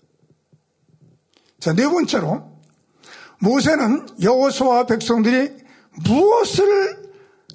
[1.60, 2.52] 자, 네 번째로
[3.40, 5.50] 모세는 여호수와 백성들이
[6.06, 7.04] 무엇을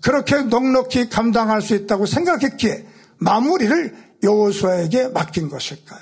[0.02, 2.86] 그렇게 넉넉히 감당할 수 있다고 생각했기에
[3.18, 6.02] 마무리를 여호수아에게 맡긴 것일까요?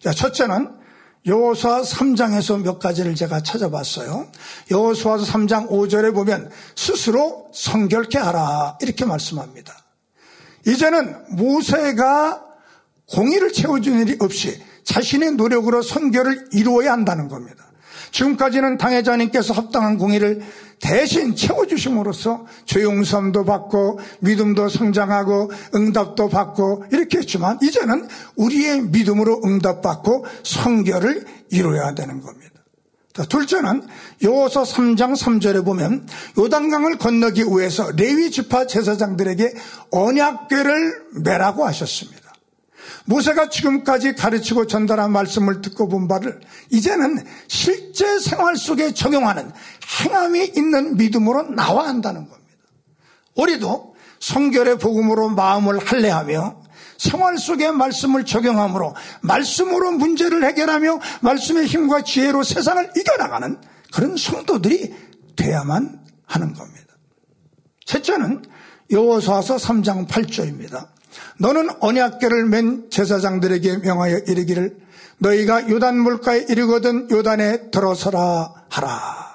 [0.00, 0.85] 자, 첫째는
[1.26, 4.28] 여호수아 3장에서 몇 가지를 제가 찾아봤어요.
[4.70, 9.74] 여호수아서 3장 5절에 보면 스스로 성결케 하라 이렇게 말씀합니다.
[10.66, 12.44] 이제는 모세가
[13.08, 17.65] 공의를 채워주는 일이 없이 자신의 노력으로 성결을 이루어야 한다는 겁니다.
[18.16, 20.40] 지금까지는 당회자님께서 합당한 공의를
[20.80, 31.26] 대신 채워주심으로써 조용섬도 받고 믿음도 성장하고 응답도 받고 이렇게 했지만 이제는 우리의 믿음으로 응답받고 성결을
[31.50, 32.52] 이루어야 되는 겁니다.
[33.28, 33.82] 둘째는
[34.24, 36.06] 요서 3장 3절에 보면
[36.38, 39.54] 요단강을 건너기 위해서 레위 지파 제사장들에게
[39.90, 42.25] 언약궤를 매라고 하셨습니다.
[43.06, 46.40] 모세가 지금까지 가르치고 전달한 말씀을 듣고 본 바를
[46.70, 49.50] 이제는 실제 생활 속에 적용하는
[50.00, 52.52] 행함이 있는 믿음으로 나와야 한다는 겁니다.
[53.34, 56.62] 우리도 성결의 복음으로 마음을 할례하며
[56.98, 63.60] 생활 속의 말씀을 적용함으로 말씀으로 문제를 해결하며 말씀의 힘과 지혜로 세상을 이겨나가는
[63.92, 64.94] 그런 성도들이
[65.36, 66.86] 돼야만 하는 겁니다.
[67.86, 68.44] 셋째는
[68.90, 70.95] 여호수아서 3장 8절입니다.
[71.38, 74.76] 너는 언약계를 맨 제사장들에게 명하여 이르기를
[75.18, 79.26] 너희가 요단 물가에 이르거든 요단에 들어서라 하라.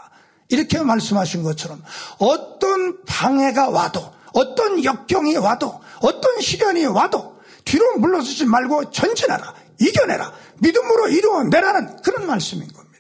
[0.50, 1.82] 이렇게 말씀하신 것처럼
[2.20, 9.54] 어떤 방해가 와도 어떤 역경이 와도 어떤 시련이 와도 뒤로 물러서지 말고 전진하라.
[9.80, 10.32] 이겨내라.
[10.60, 12.91] 믿음으로 이루어내라는 그런 말씀인 겁니다.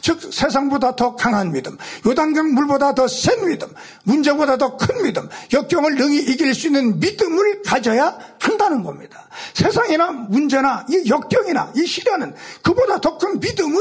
[0.00, 3.68] 즉 세상보다 더 강한 믿음, 요단강 물보다 더 센 믿음,
[4.04, 9.28] 문제보다 더 큰 믿음, 역경을 능히 이길 수 있는 믿음을 가져야 한다는 겁니다.
[9.54, 13.80] 세상이나 문제나 이 역경이나 이 시련은 그보다 더 큰 믿음을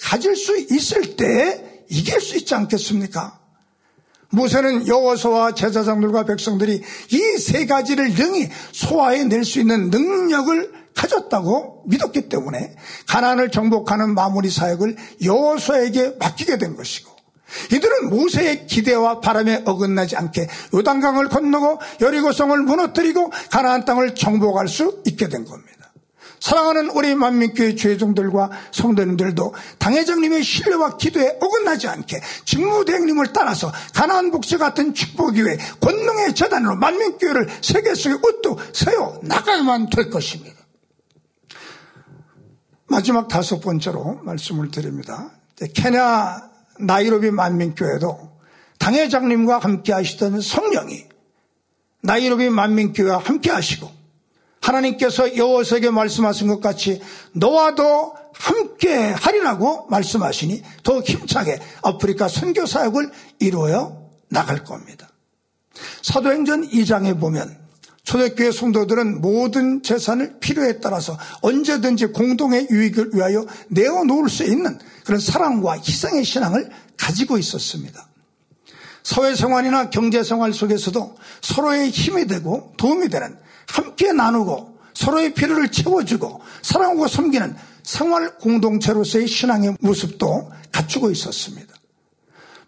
[0.00, 3.38] 가질 수 있을 때 이길 수 있지 않겠습니까?
[4.30, 12.74] 모세는 여호수와 제사장들과 백성들이 이 세 가지를 능히 소화해낼 수 있는 능력을 가졌다고 믿었기 때문에
[13.06, 17.14] 가난을 정복하는 마무리 사역을 여호수아에게 맡기게 된 것이고
[17.72, 25.28] 이들은 모세의 기대와 바람에 어긋나지 않게 요단강을 건너고 여리고성을 무너뜨리고 가나안 땅을 정복할 수 있게
[25.28, 25.76] 된 겁니다.
[26.40, 34.92] 사랑하는 우리 만민교회 주회종들과 성도님들도 당회장님의 신뢰와 기도에 어긋나지 않게 직무대행님을 따라서 가나안 복지 같은
[34.92, 40.55] 축복교회 권능의 재단으로 만민교회를 세계 속에 우뚝 세워 나가야만 될 것입니다.
[42.88, 45.30] 마지막 다섯 번째로 말씀을 드립니다.
[45.74, 48.36] 케냐 나이로비 만민교회도
[48.78, 51.06] 당회장님과 함께 하시던 성령이
[52.02, 53.90] 나이로비 만민교회와 함께 하시고
[54.60, 57.00] 하나님께서 여호수에게 말씀하신 것 같이
[57.32, 65.08] 너와도 함께 하리라고 말씀하시니 더 힘차게 아프리카 선교 사역을 이루어 나갈 겁니다.
[66.02, 67.65] 사도행전 2장에 보면
[68.06, 75.74] 초대교회 성도들은 모든 재산을 필요에 따라서 언제든지 공동의 유익을 위하여 내어놓을 수 있는 그런 사랑과
[75.74, 78.08] 희생의 신앙을 가지고 있었습니다.
[79.02, 83.36] 사회생활이나 경제생활 속에서도 서로의 힘이 되고 도움이 되는
[83.68, 91.74] 함께 나누고 서로의 필요를 채워주고 사랑하고 섬기는 생활 공동체로서의 신앙의 모습도 갖추고 있었습니다.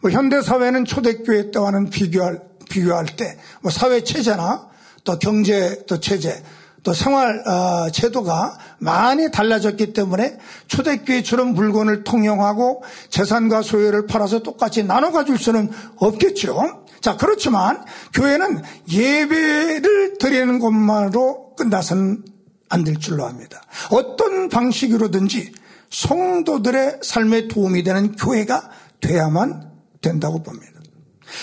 [0.01, 4.68] 뭐 현대사회는 초대교회 때와는 비교할, 비교할 때, 뭐 사회 체제나
[5.09, 6.45] 또 경제, 또 체제,
[6.83, 10.37] 또 생활 어, 제도가 많이 달라졌기 때문에
[10.67, 16.85] 초대교회처럼 물건을 통용하고 재산과 소유를 팔아서 똑같이 나눠 가질 수는 없겠죠.
[17.01, 17.83] 자, 그렇지만
[18.13, 22.25] 교회는 예배를 드리는 것만으로 끝나서는
[22.69, 23.63] 안 될 줄로 압니다.
[23.91, 25.53] 어떤 방식으로든지
[25.89, 28.69] 성도들의 삶에 도움이 되는 교회가
[29.01, 29.71] 돼야만
[30.03, 30.79] 된다고 봅니다.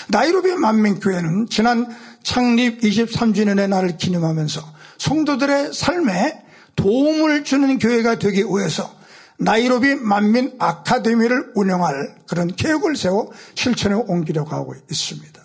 [0.08, 1.86] 나이로비 만민교회는 지난
[2.26, 4.60] 창립 23주년의 날을 기념하면서
[4.98, 6.42] 성도들의 삶에
[6.74, 8.92] 도움을 주는 교회가 되기 위해서
[9.38, 15.40] 나이로비 만민 아카데미를 운영할 그런 계획을 세워 실천에 옮기려고 하고 있습니다.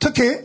[0.00, 0.40] 특히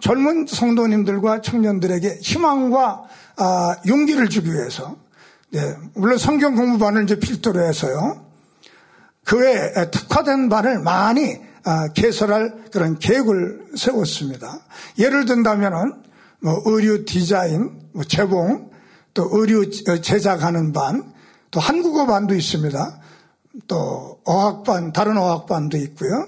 [0.00, 3.02] 젊은 성도님들과 청년들에게 희망과
[3.36, 4.96] 아, 용기를 주기 위해서
[5.50, 5.60] 네,
[5.94, 8.24] 물론 성경 공부반을 이제 필두로 해서요.
[9.22, 11.53] 그 외에 특화된 반을 많이 아,
[11.94, 14.60] 개설할 그런 계획을 세웠습니다.
[14.98, 16.02] 예를 든다면은
[16.40, 18.70] 뭐 의류 디자인, 뭐 재봉,
[19.14, 21.12] 또 의류 제작하는 반,
[21.50, 23.00] 또 한국어 반도 있습니다.
[23.68, 26.26] 또 어학반, 다른 어학반도 있고요.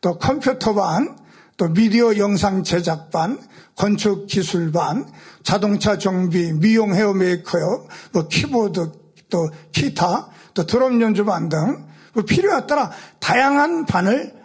[0.00, 1.16] 또 컴퓨터 반,
[1.56, 3.40] 또 미디어 영상 제작반,
[3.74, 5.06] 건축 기술반,
[5.42, 8.92] 자동차 정비, 미용 헤어 메이커요, 뭐 키보드,
[9.30, 14.35] 또 기타, 또 드럼 연주반 등뭐 필요에 따라 다양한 반을 아,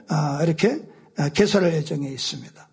[0.44, 0.80] 이렇게
[1.18, 2.68] 아, 개설할 예정에 있습니다.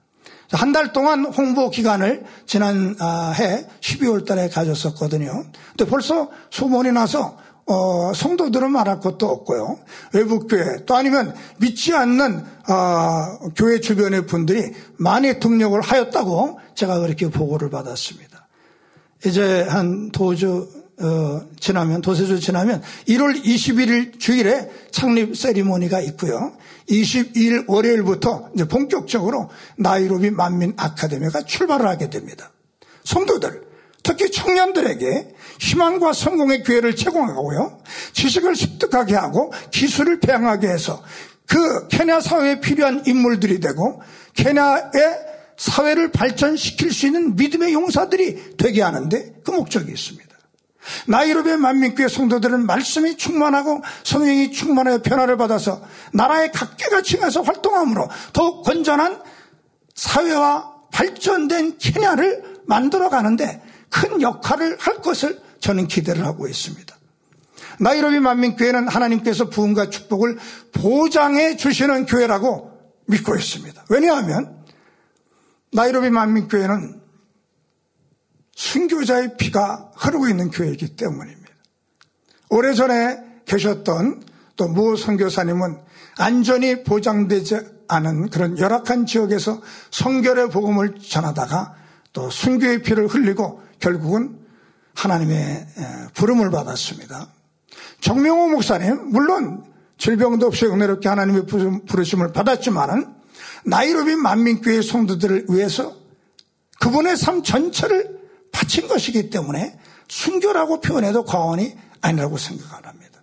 [0.52, 5.44] 한 달 동안 홍보 기간을 지난 아, 해 12월 달에 가졌었거든요.
[5.76, 7.36] 근데 벌써 소문이 나서
[7.66, 9.78] 어, 성도들은 말할 것도 없고요.
[10.14, 17.68] 외국교회 또 아니면 믿지 않는 어, 교회 주변의 분들이 많이 등록을 하였다고 제가 그렇게 보고를
[17.68, 18.48] 받았습니다.
[19.26, 26.56] 이제 한 도주 어, 지나면 도세주 지나면 1월 21일 주일에 창립 세리머니가 있고요.
[26.88, 32.50] 22일 월요일부터 이제 본격적으로 나이로비 만민 아카데미가 출발을 하게 됩니다.
[33.04, 33.68] 성도들
[34.02, 37.80] 특히 청년들에게 희망과 성공의 기회를 제공하고요.
[38.12, 41.02] 지식을 습득하게 하고 기술을 배양하게 해서
[41.46, 44.02] 그 케냐 사회에 필요한 인물들이 되고
[44.34, 44.90] 케냐의
[45.56, 50.27] 사회를 발전시킬 수 있는 믿음의 용사들이 되게 하는데 그 목적이 있습니다.
[51.06, 55.82] 나이로비의 만민교회 성도들은 말씀이 충만하고 성령이 충만하여 변화를 받아서
[56.12, 59.20] 나라의 각계가 층에서 활동함으로 더욱 건전한
[59.94, 66.96] 사회와 발전된 케냐를 만들어 가는데 큰 역할을 할 것을 저는 기대를 하고 있습니다.
[67.80, 70.38] 나이로비 만민교회는 하나님께서 부흥과 축복을
[70.72, 72.72] 보장해 주시는 교회라고
[73.06, 73.84] 믿고 있습니다.
[73.88, 74.56] 왜냐하면
[75.72, 77.00] 나이로비 만민교회는
[78.58, 81.48] 순교자의 피가 흐르고 있는 교회이기 때문입니다.
[82.50, 84.24] 오래전에 계셨던
[84.56, 85.78] 또 모 선교사님은
[86.18, 91.76] 안전이 보장되지 않은 그런 열악한 지역에서 성결의 복음을 전하다가
[92.12, 94.40] 또 순교의 피를 흘리고 결국은
[94.96, 95.66] 하나님의
[96.14, 97.28] 부름을 받았습니다.
[98.00, 99.62] 정명호 목사님, 물론
[99.98, 101.46] 질병도 없이 은혜롭게 하나님의
[101.86, 103.14] 부르심을 받았지만은
[103.64, 105.94] 나이로비 만민교회 성도들을 위해서
[106.80, 108.17] 그분의 삶 전체를
[108.58, 109.78] 바친 것이기 때문에
[110.08, 113.20] 순교라고 표현해도 과언이 아니라고 생각 을 합니다.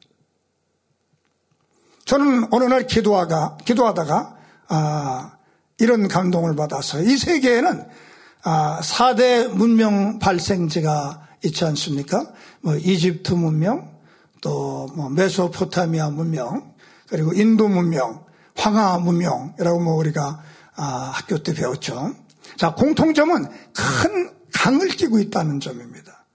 [2.05, 4.37] 저는 어느 날 기도하가, 기도하다가,
[4.69, 5.31] 아,
[5.77, 7.85] 이런 감동을 받아서 이 세계에는
[8.43, 12.31] 아, 4대 문명 발생지가 있지 않습니까?
[12.61, 13.93] 뭐 이집트 문명,
[14.41, 16.73] 또 뭐 메소포타미아 문명,
[17.09, 18.23] 그리고 인도 문명,
[18.55, 20.41] 황하 문명이라고 뭐 우리가
[20.77, 22.13] 아, 학교 때 배웠죠.
[22.55, 26.25] 자, 공통점은 큰 강을 끼고 있다는 점입니다.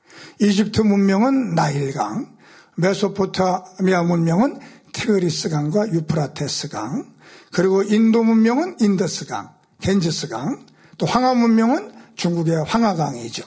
[0.40, 2.36] 이집트 문명은 나일강,
[2.76, 4.60] 메소포타미아 문명은
[4.92, 7.14] 티그리스 강과 유프라테스 강,
[7.52, 9.50] 그리고 인도 문명은 인더스 강,
[9.80, 10.66] 겐지스 강,
[10.98, 13.42] 또 황하 문명은 중국의 황하강이죠.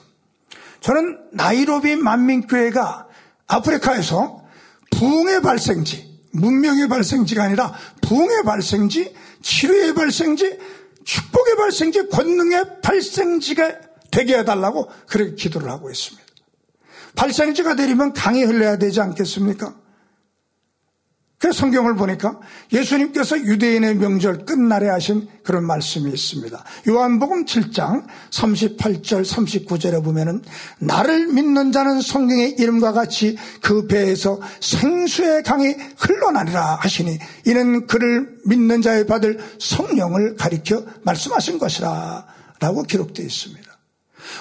[0.81, 3.07] 저는 나이로비 만민교회가
[3.47, 4.43] 아프리카에서
[4.91, 10.57] 부흥의 발생지, 문명의 발생지가 아니라 부흥의 발생지, 치료의 발생지,
[11.03, 16.23] 축복의 발생지, 권능의 발생지가 되게 해달라고 그렇게 기도를 하고 있습니다.
[17.15, 19.73] 발생지가 되려면 강이 흘러야 되지 않겠습니까?
[21.39, 22.39] 그 성경을 보니까
[22.71, 26.63] 예수님께서 유대인의 명절 끝날에 하신 그런 말씀이 있습니다.
[26.87, 30.41] 요한복음 7장 38절 39절에 보면은
[30.79, 38.81] 나를 믿는 자는 성경의 이름과 같이 그 배에서 생수의 강이 흘러나리라 하시니 이는 그를 믿는
[38.81, 42.25] 자의 받을 성령을 가리켜 말씀하신 것이라
[42.61, 43.62] 라고 기록되어 있습니다.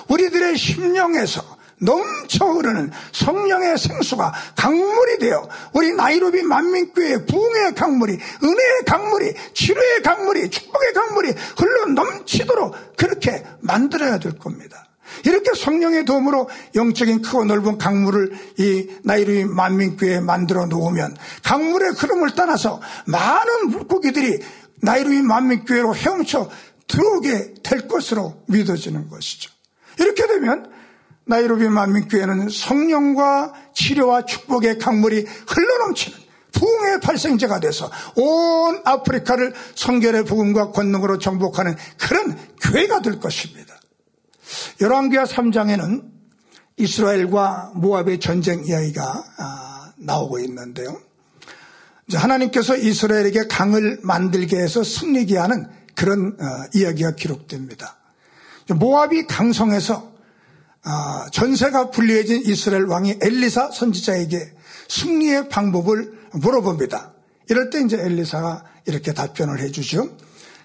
[0.08, 8.12] 우리들의 심령에서 넘쳐 흐르는 성령의 생수가 강물이 되어 우리 나이로비 만민교회의 부흥의 강물이
[8.42, 14.88] 은혜의 강물이 치료의 강물이 축복의 강물이 흘러 넘치도록 그렇게 만들어야 될 겁니다.
[15.24, 22.80] 이렇게 성령의 도움으로 영적인 크고 넓은 강물을 이 나이로비 만민교회에 만들어 놓으면 강물의 흐름을 따라서
[23.06, 24.38] 많은 물고기들이
[24.80, 26.48] 나이로비 만민교회로 헤엄쳐
[26.86, 29.50] 들어오게 될 것으로 믿어지는 것이죠.
[29.98, 30.70] 이렇게 되면
[31.24, 36.18] 나이로비 만민교회는 성령과 치료와 축복의 강물이 흘러넘치는
[36.52, 43.74] 부흥의 발생제가 돼서 온 아프리카를 성결의 복음과 권능으로 정복하는 그런 교회가 될 것입니다.
[44.80, 46.12] 열왕기하 3장에는
[46.76, 51.00] 이스라엘과 모압의 전쟁 이야기가 아, 나오고 있는데요.
[52.12, 58.01] 하나님께서 이스라엘에게 강을 만들게 해서 승리게 하는 그런 어, 이야기가 기록됩니다.
[58.68, 60.12] 모압이 강성해서
[60.84, 64.52] 어, 전세가 불리해진 이스라엘 왕이 엘리사 선지자에게
[64.88, 67.12] 승리의 방법을 물어봅니다.
[67.48, 70.16] 이럴 때 이제 엘리사가 이렇게 답변을 해주죠.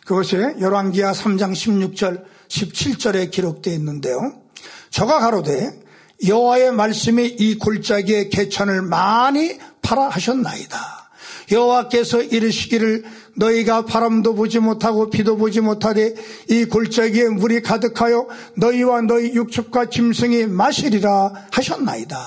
[0.05, 4.41] 그것이 열왕기하 3장 16절 17절에 기록되어 있는데요.
[4.89, 5.79] 저가 가로되
[6.25, 10.96] 여호와의 말씀이 이 골짜기의 개천을 많이 팔아 하셨나이다.
[11.51, 16.15] 여호와께서 이르시기를 너희가 바람도 보지 못하고 비도 보지 못하되
[16.49, 18.27] 이 골짜기에 물이 가득하여
[18.57, 22.19] 너희와 너희 육축과 짐승이 마시리라 하셨나이다.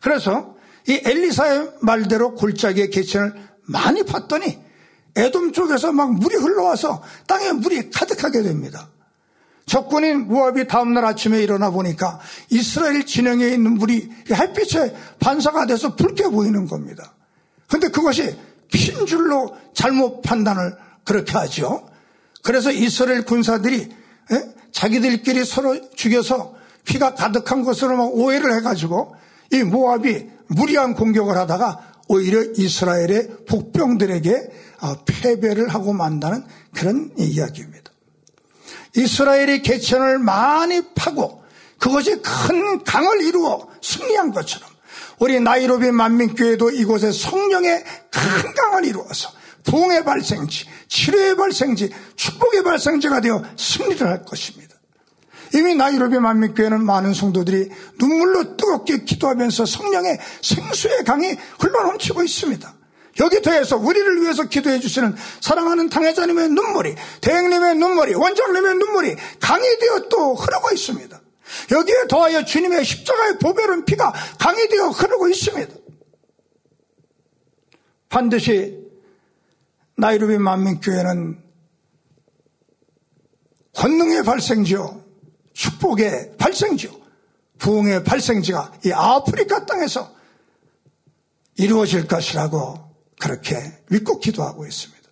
[0.00, 0.56] 그래서
[0.88, 4.58] 이 엘리사의 말대로 골짜기의 개천을 많이 팠더니
[5.16, 8.88] 에돔 쪽에서 막 물이 흘러와서 땅에 물이 가득하게 됩니다.
[9.66, 12.18] 적군인 무압이 다음날 아침에 일어나 보니까
[12.50, 17.14] 이스라엘 진영에 있는 물이 햇빛에 반사가 돼서 붉게 보이는 겁니다.
[17.72, 18.36] 근데 그것이
[18.70, 21.88] 핀 줄로 잘못 판단을 그렇게 하죠.
[22.42, 23.88] 그래서 이스라엘 군사들이 에?
[24.30, 24.54] 예?
[24.72, 26.54] 자기들끼리 서로 죽여서
[26.84, 29.16] 피가 가득한 것으로 막 오해를 해가지고
[29.52, 34.50] 이 모압이 무리한 공격을 하다가 오히려 이스라엘의 복병들에게
[34.82, 36.44] 어, 패배를 하고 만다는
[36.74, 37.90] 그런 이야기입니다.
[38.96, 41.42] 이스라엘이 개천을 많이 파고
[41.78, 44.71] 그것이 큰 강을 이루어 승리한 것처럼
[45.22, 49.30] 우리 나이로비 만민교회도 이곳에 성령의 큰 강을 이루어서
[49.62, 54.74] 부흥의 발생지, 치료의 발생지, 축복의 발생지가 되어 승리를 할 것입니다.
[55.54, 57.70] 이미 나이로비 만민교회는 많은 성도들이
[58.00, 62.74] 눈물로 뜨겁게 기도하면서 성령의 생수의 강이 흘러넘치고 있습니다.
[63.20, 70.08] 여기 더해서 우리를 위해서 기도해 주시는 사랑하는 당회자님의 눈물이, 대행님의 눈물이, 원장님의 눈물이 강이 되어
[70.08, 71.21] 또 흐르고 있습니다.
[71.70, 75.74] 여기에 더하여 주님의 십자가의 보배로운 피가 강이 되어 흐르고 있습니다.
[78.08, 78.82] 반드시
[79.96, 81.42] 나이루비 만민교회는
[83.74, 85.02] 권능의 발생지요,
[85.52, 86.90] 축복의 발생지요,
[87.58, 90.14] 부흥의 발생지가 이 아프리카 땅에서
[91.56, 93.56] 이루어질 것이라고 그렇게
[93.88, 95.02] 믿고 기도하고 있습니다.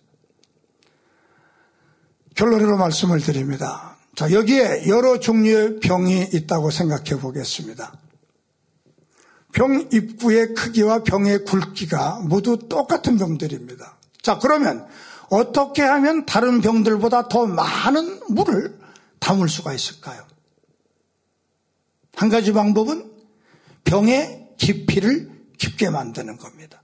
[2.35, 3.97] 결론으로 말씀을 드립니다.
[4.15, 7.93] 자, 여기에 여러 종류의 병이 있다고 생각해 보겠습니다.
[9.53, 13.97] 병 입구의 크기와 병의 굵기가 모두 똑같은 병들입니다.
[14.21, 14.87] 자, 그러면
[15.29, 18.77] 어떻게 하면 다른 병들보다 더 많은 물을
[19.19, 20.25] 담을 수가 있을까요?
[22.15, 23.11] 한 가지 방법은
[23.83, 26.81] 병의 깊이를 깊게 만드는 겁니다.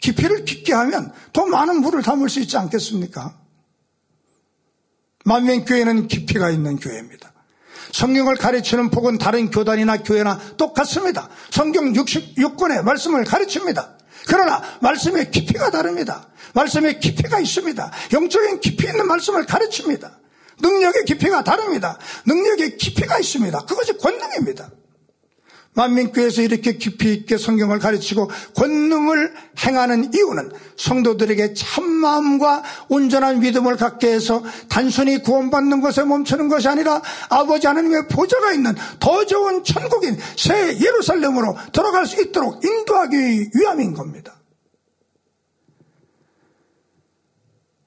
[0.00, 3.41] 깊이를 깊게 하면 더 많은 물을 담을 수 있지 않겠습니까?
[5.24, 7.32] 만민교회는 깊이가 있는 교회입니다.
[7.92, 11.28] 성경을 가르치는 복은 다른 교단이나 교회나 똑같습니다.
[11.50, 13.98] 성경 66권의 말씀을 가르칩니다.
[14.26, 16.28] 그러나 말씀의 깊이가 다릅니다.
[16.54, 17.92] 말씀의 깊이가 있습니다.
[18.12, 20.18] 영적인 깊이 있는 말씀을 가르칩니다.
[20.60, 21.98] 능력의 깊이가 다릅니다.
[22.26, 23.58] 능력의 깊이가 있습니다.
[23.60, 24.70] 그것이 권능입니다.
[25.74, 34.42] 만민교회에서 이렇게 깊이 있게 성경을 가르치고 권능을 행하는 이유는 성도들에게 참마음과 온전한 믿음을 갖게 해서
[34.68, 37.00] 단순히 구원받는 것에 멈추는 것이 아니라
[37.30, 44.34] 아버지 하나님의 보좌가 있는 더 좋은 천국인 새 예루살렘으로 돌아갈 수 있도록 인도하기 위함인 겁니다.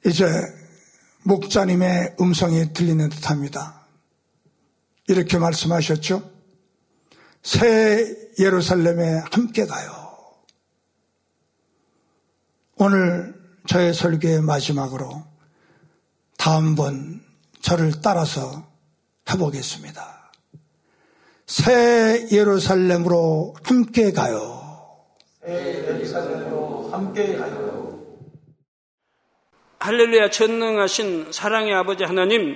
[0.06, 0.26] 이제
[1.24, 3.86] 목자님의 음성이 들리는 듯 합니다.
[5.08, 6.35] 이렇게 말씀하셨죠.
[7.46, 9.92] 새 예루살렘에 함께 가요.
[12.78, 13.36] 오늘
[13.68, 15.24] 저의 설교의 마지막으로
[16.40, 17.22] 다음번
[17.62, 18.68] 저를 따라서
[19.30, 20.32] 해보겠습니다.
[21.46, 25.06] 새 예루살렘으로 함께 가요.
[25.46, 25.54] 새
[25.88, 28.26] 예루살렘으로 함께 가요.
[29.78, 32.56] 할렐루야 전능하신 사랑의 아버지 하나님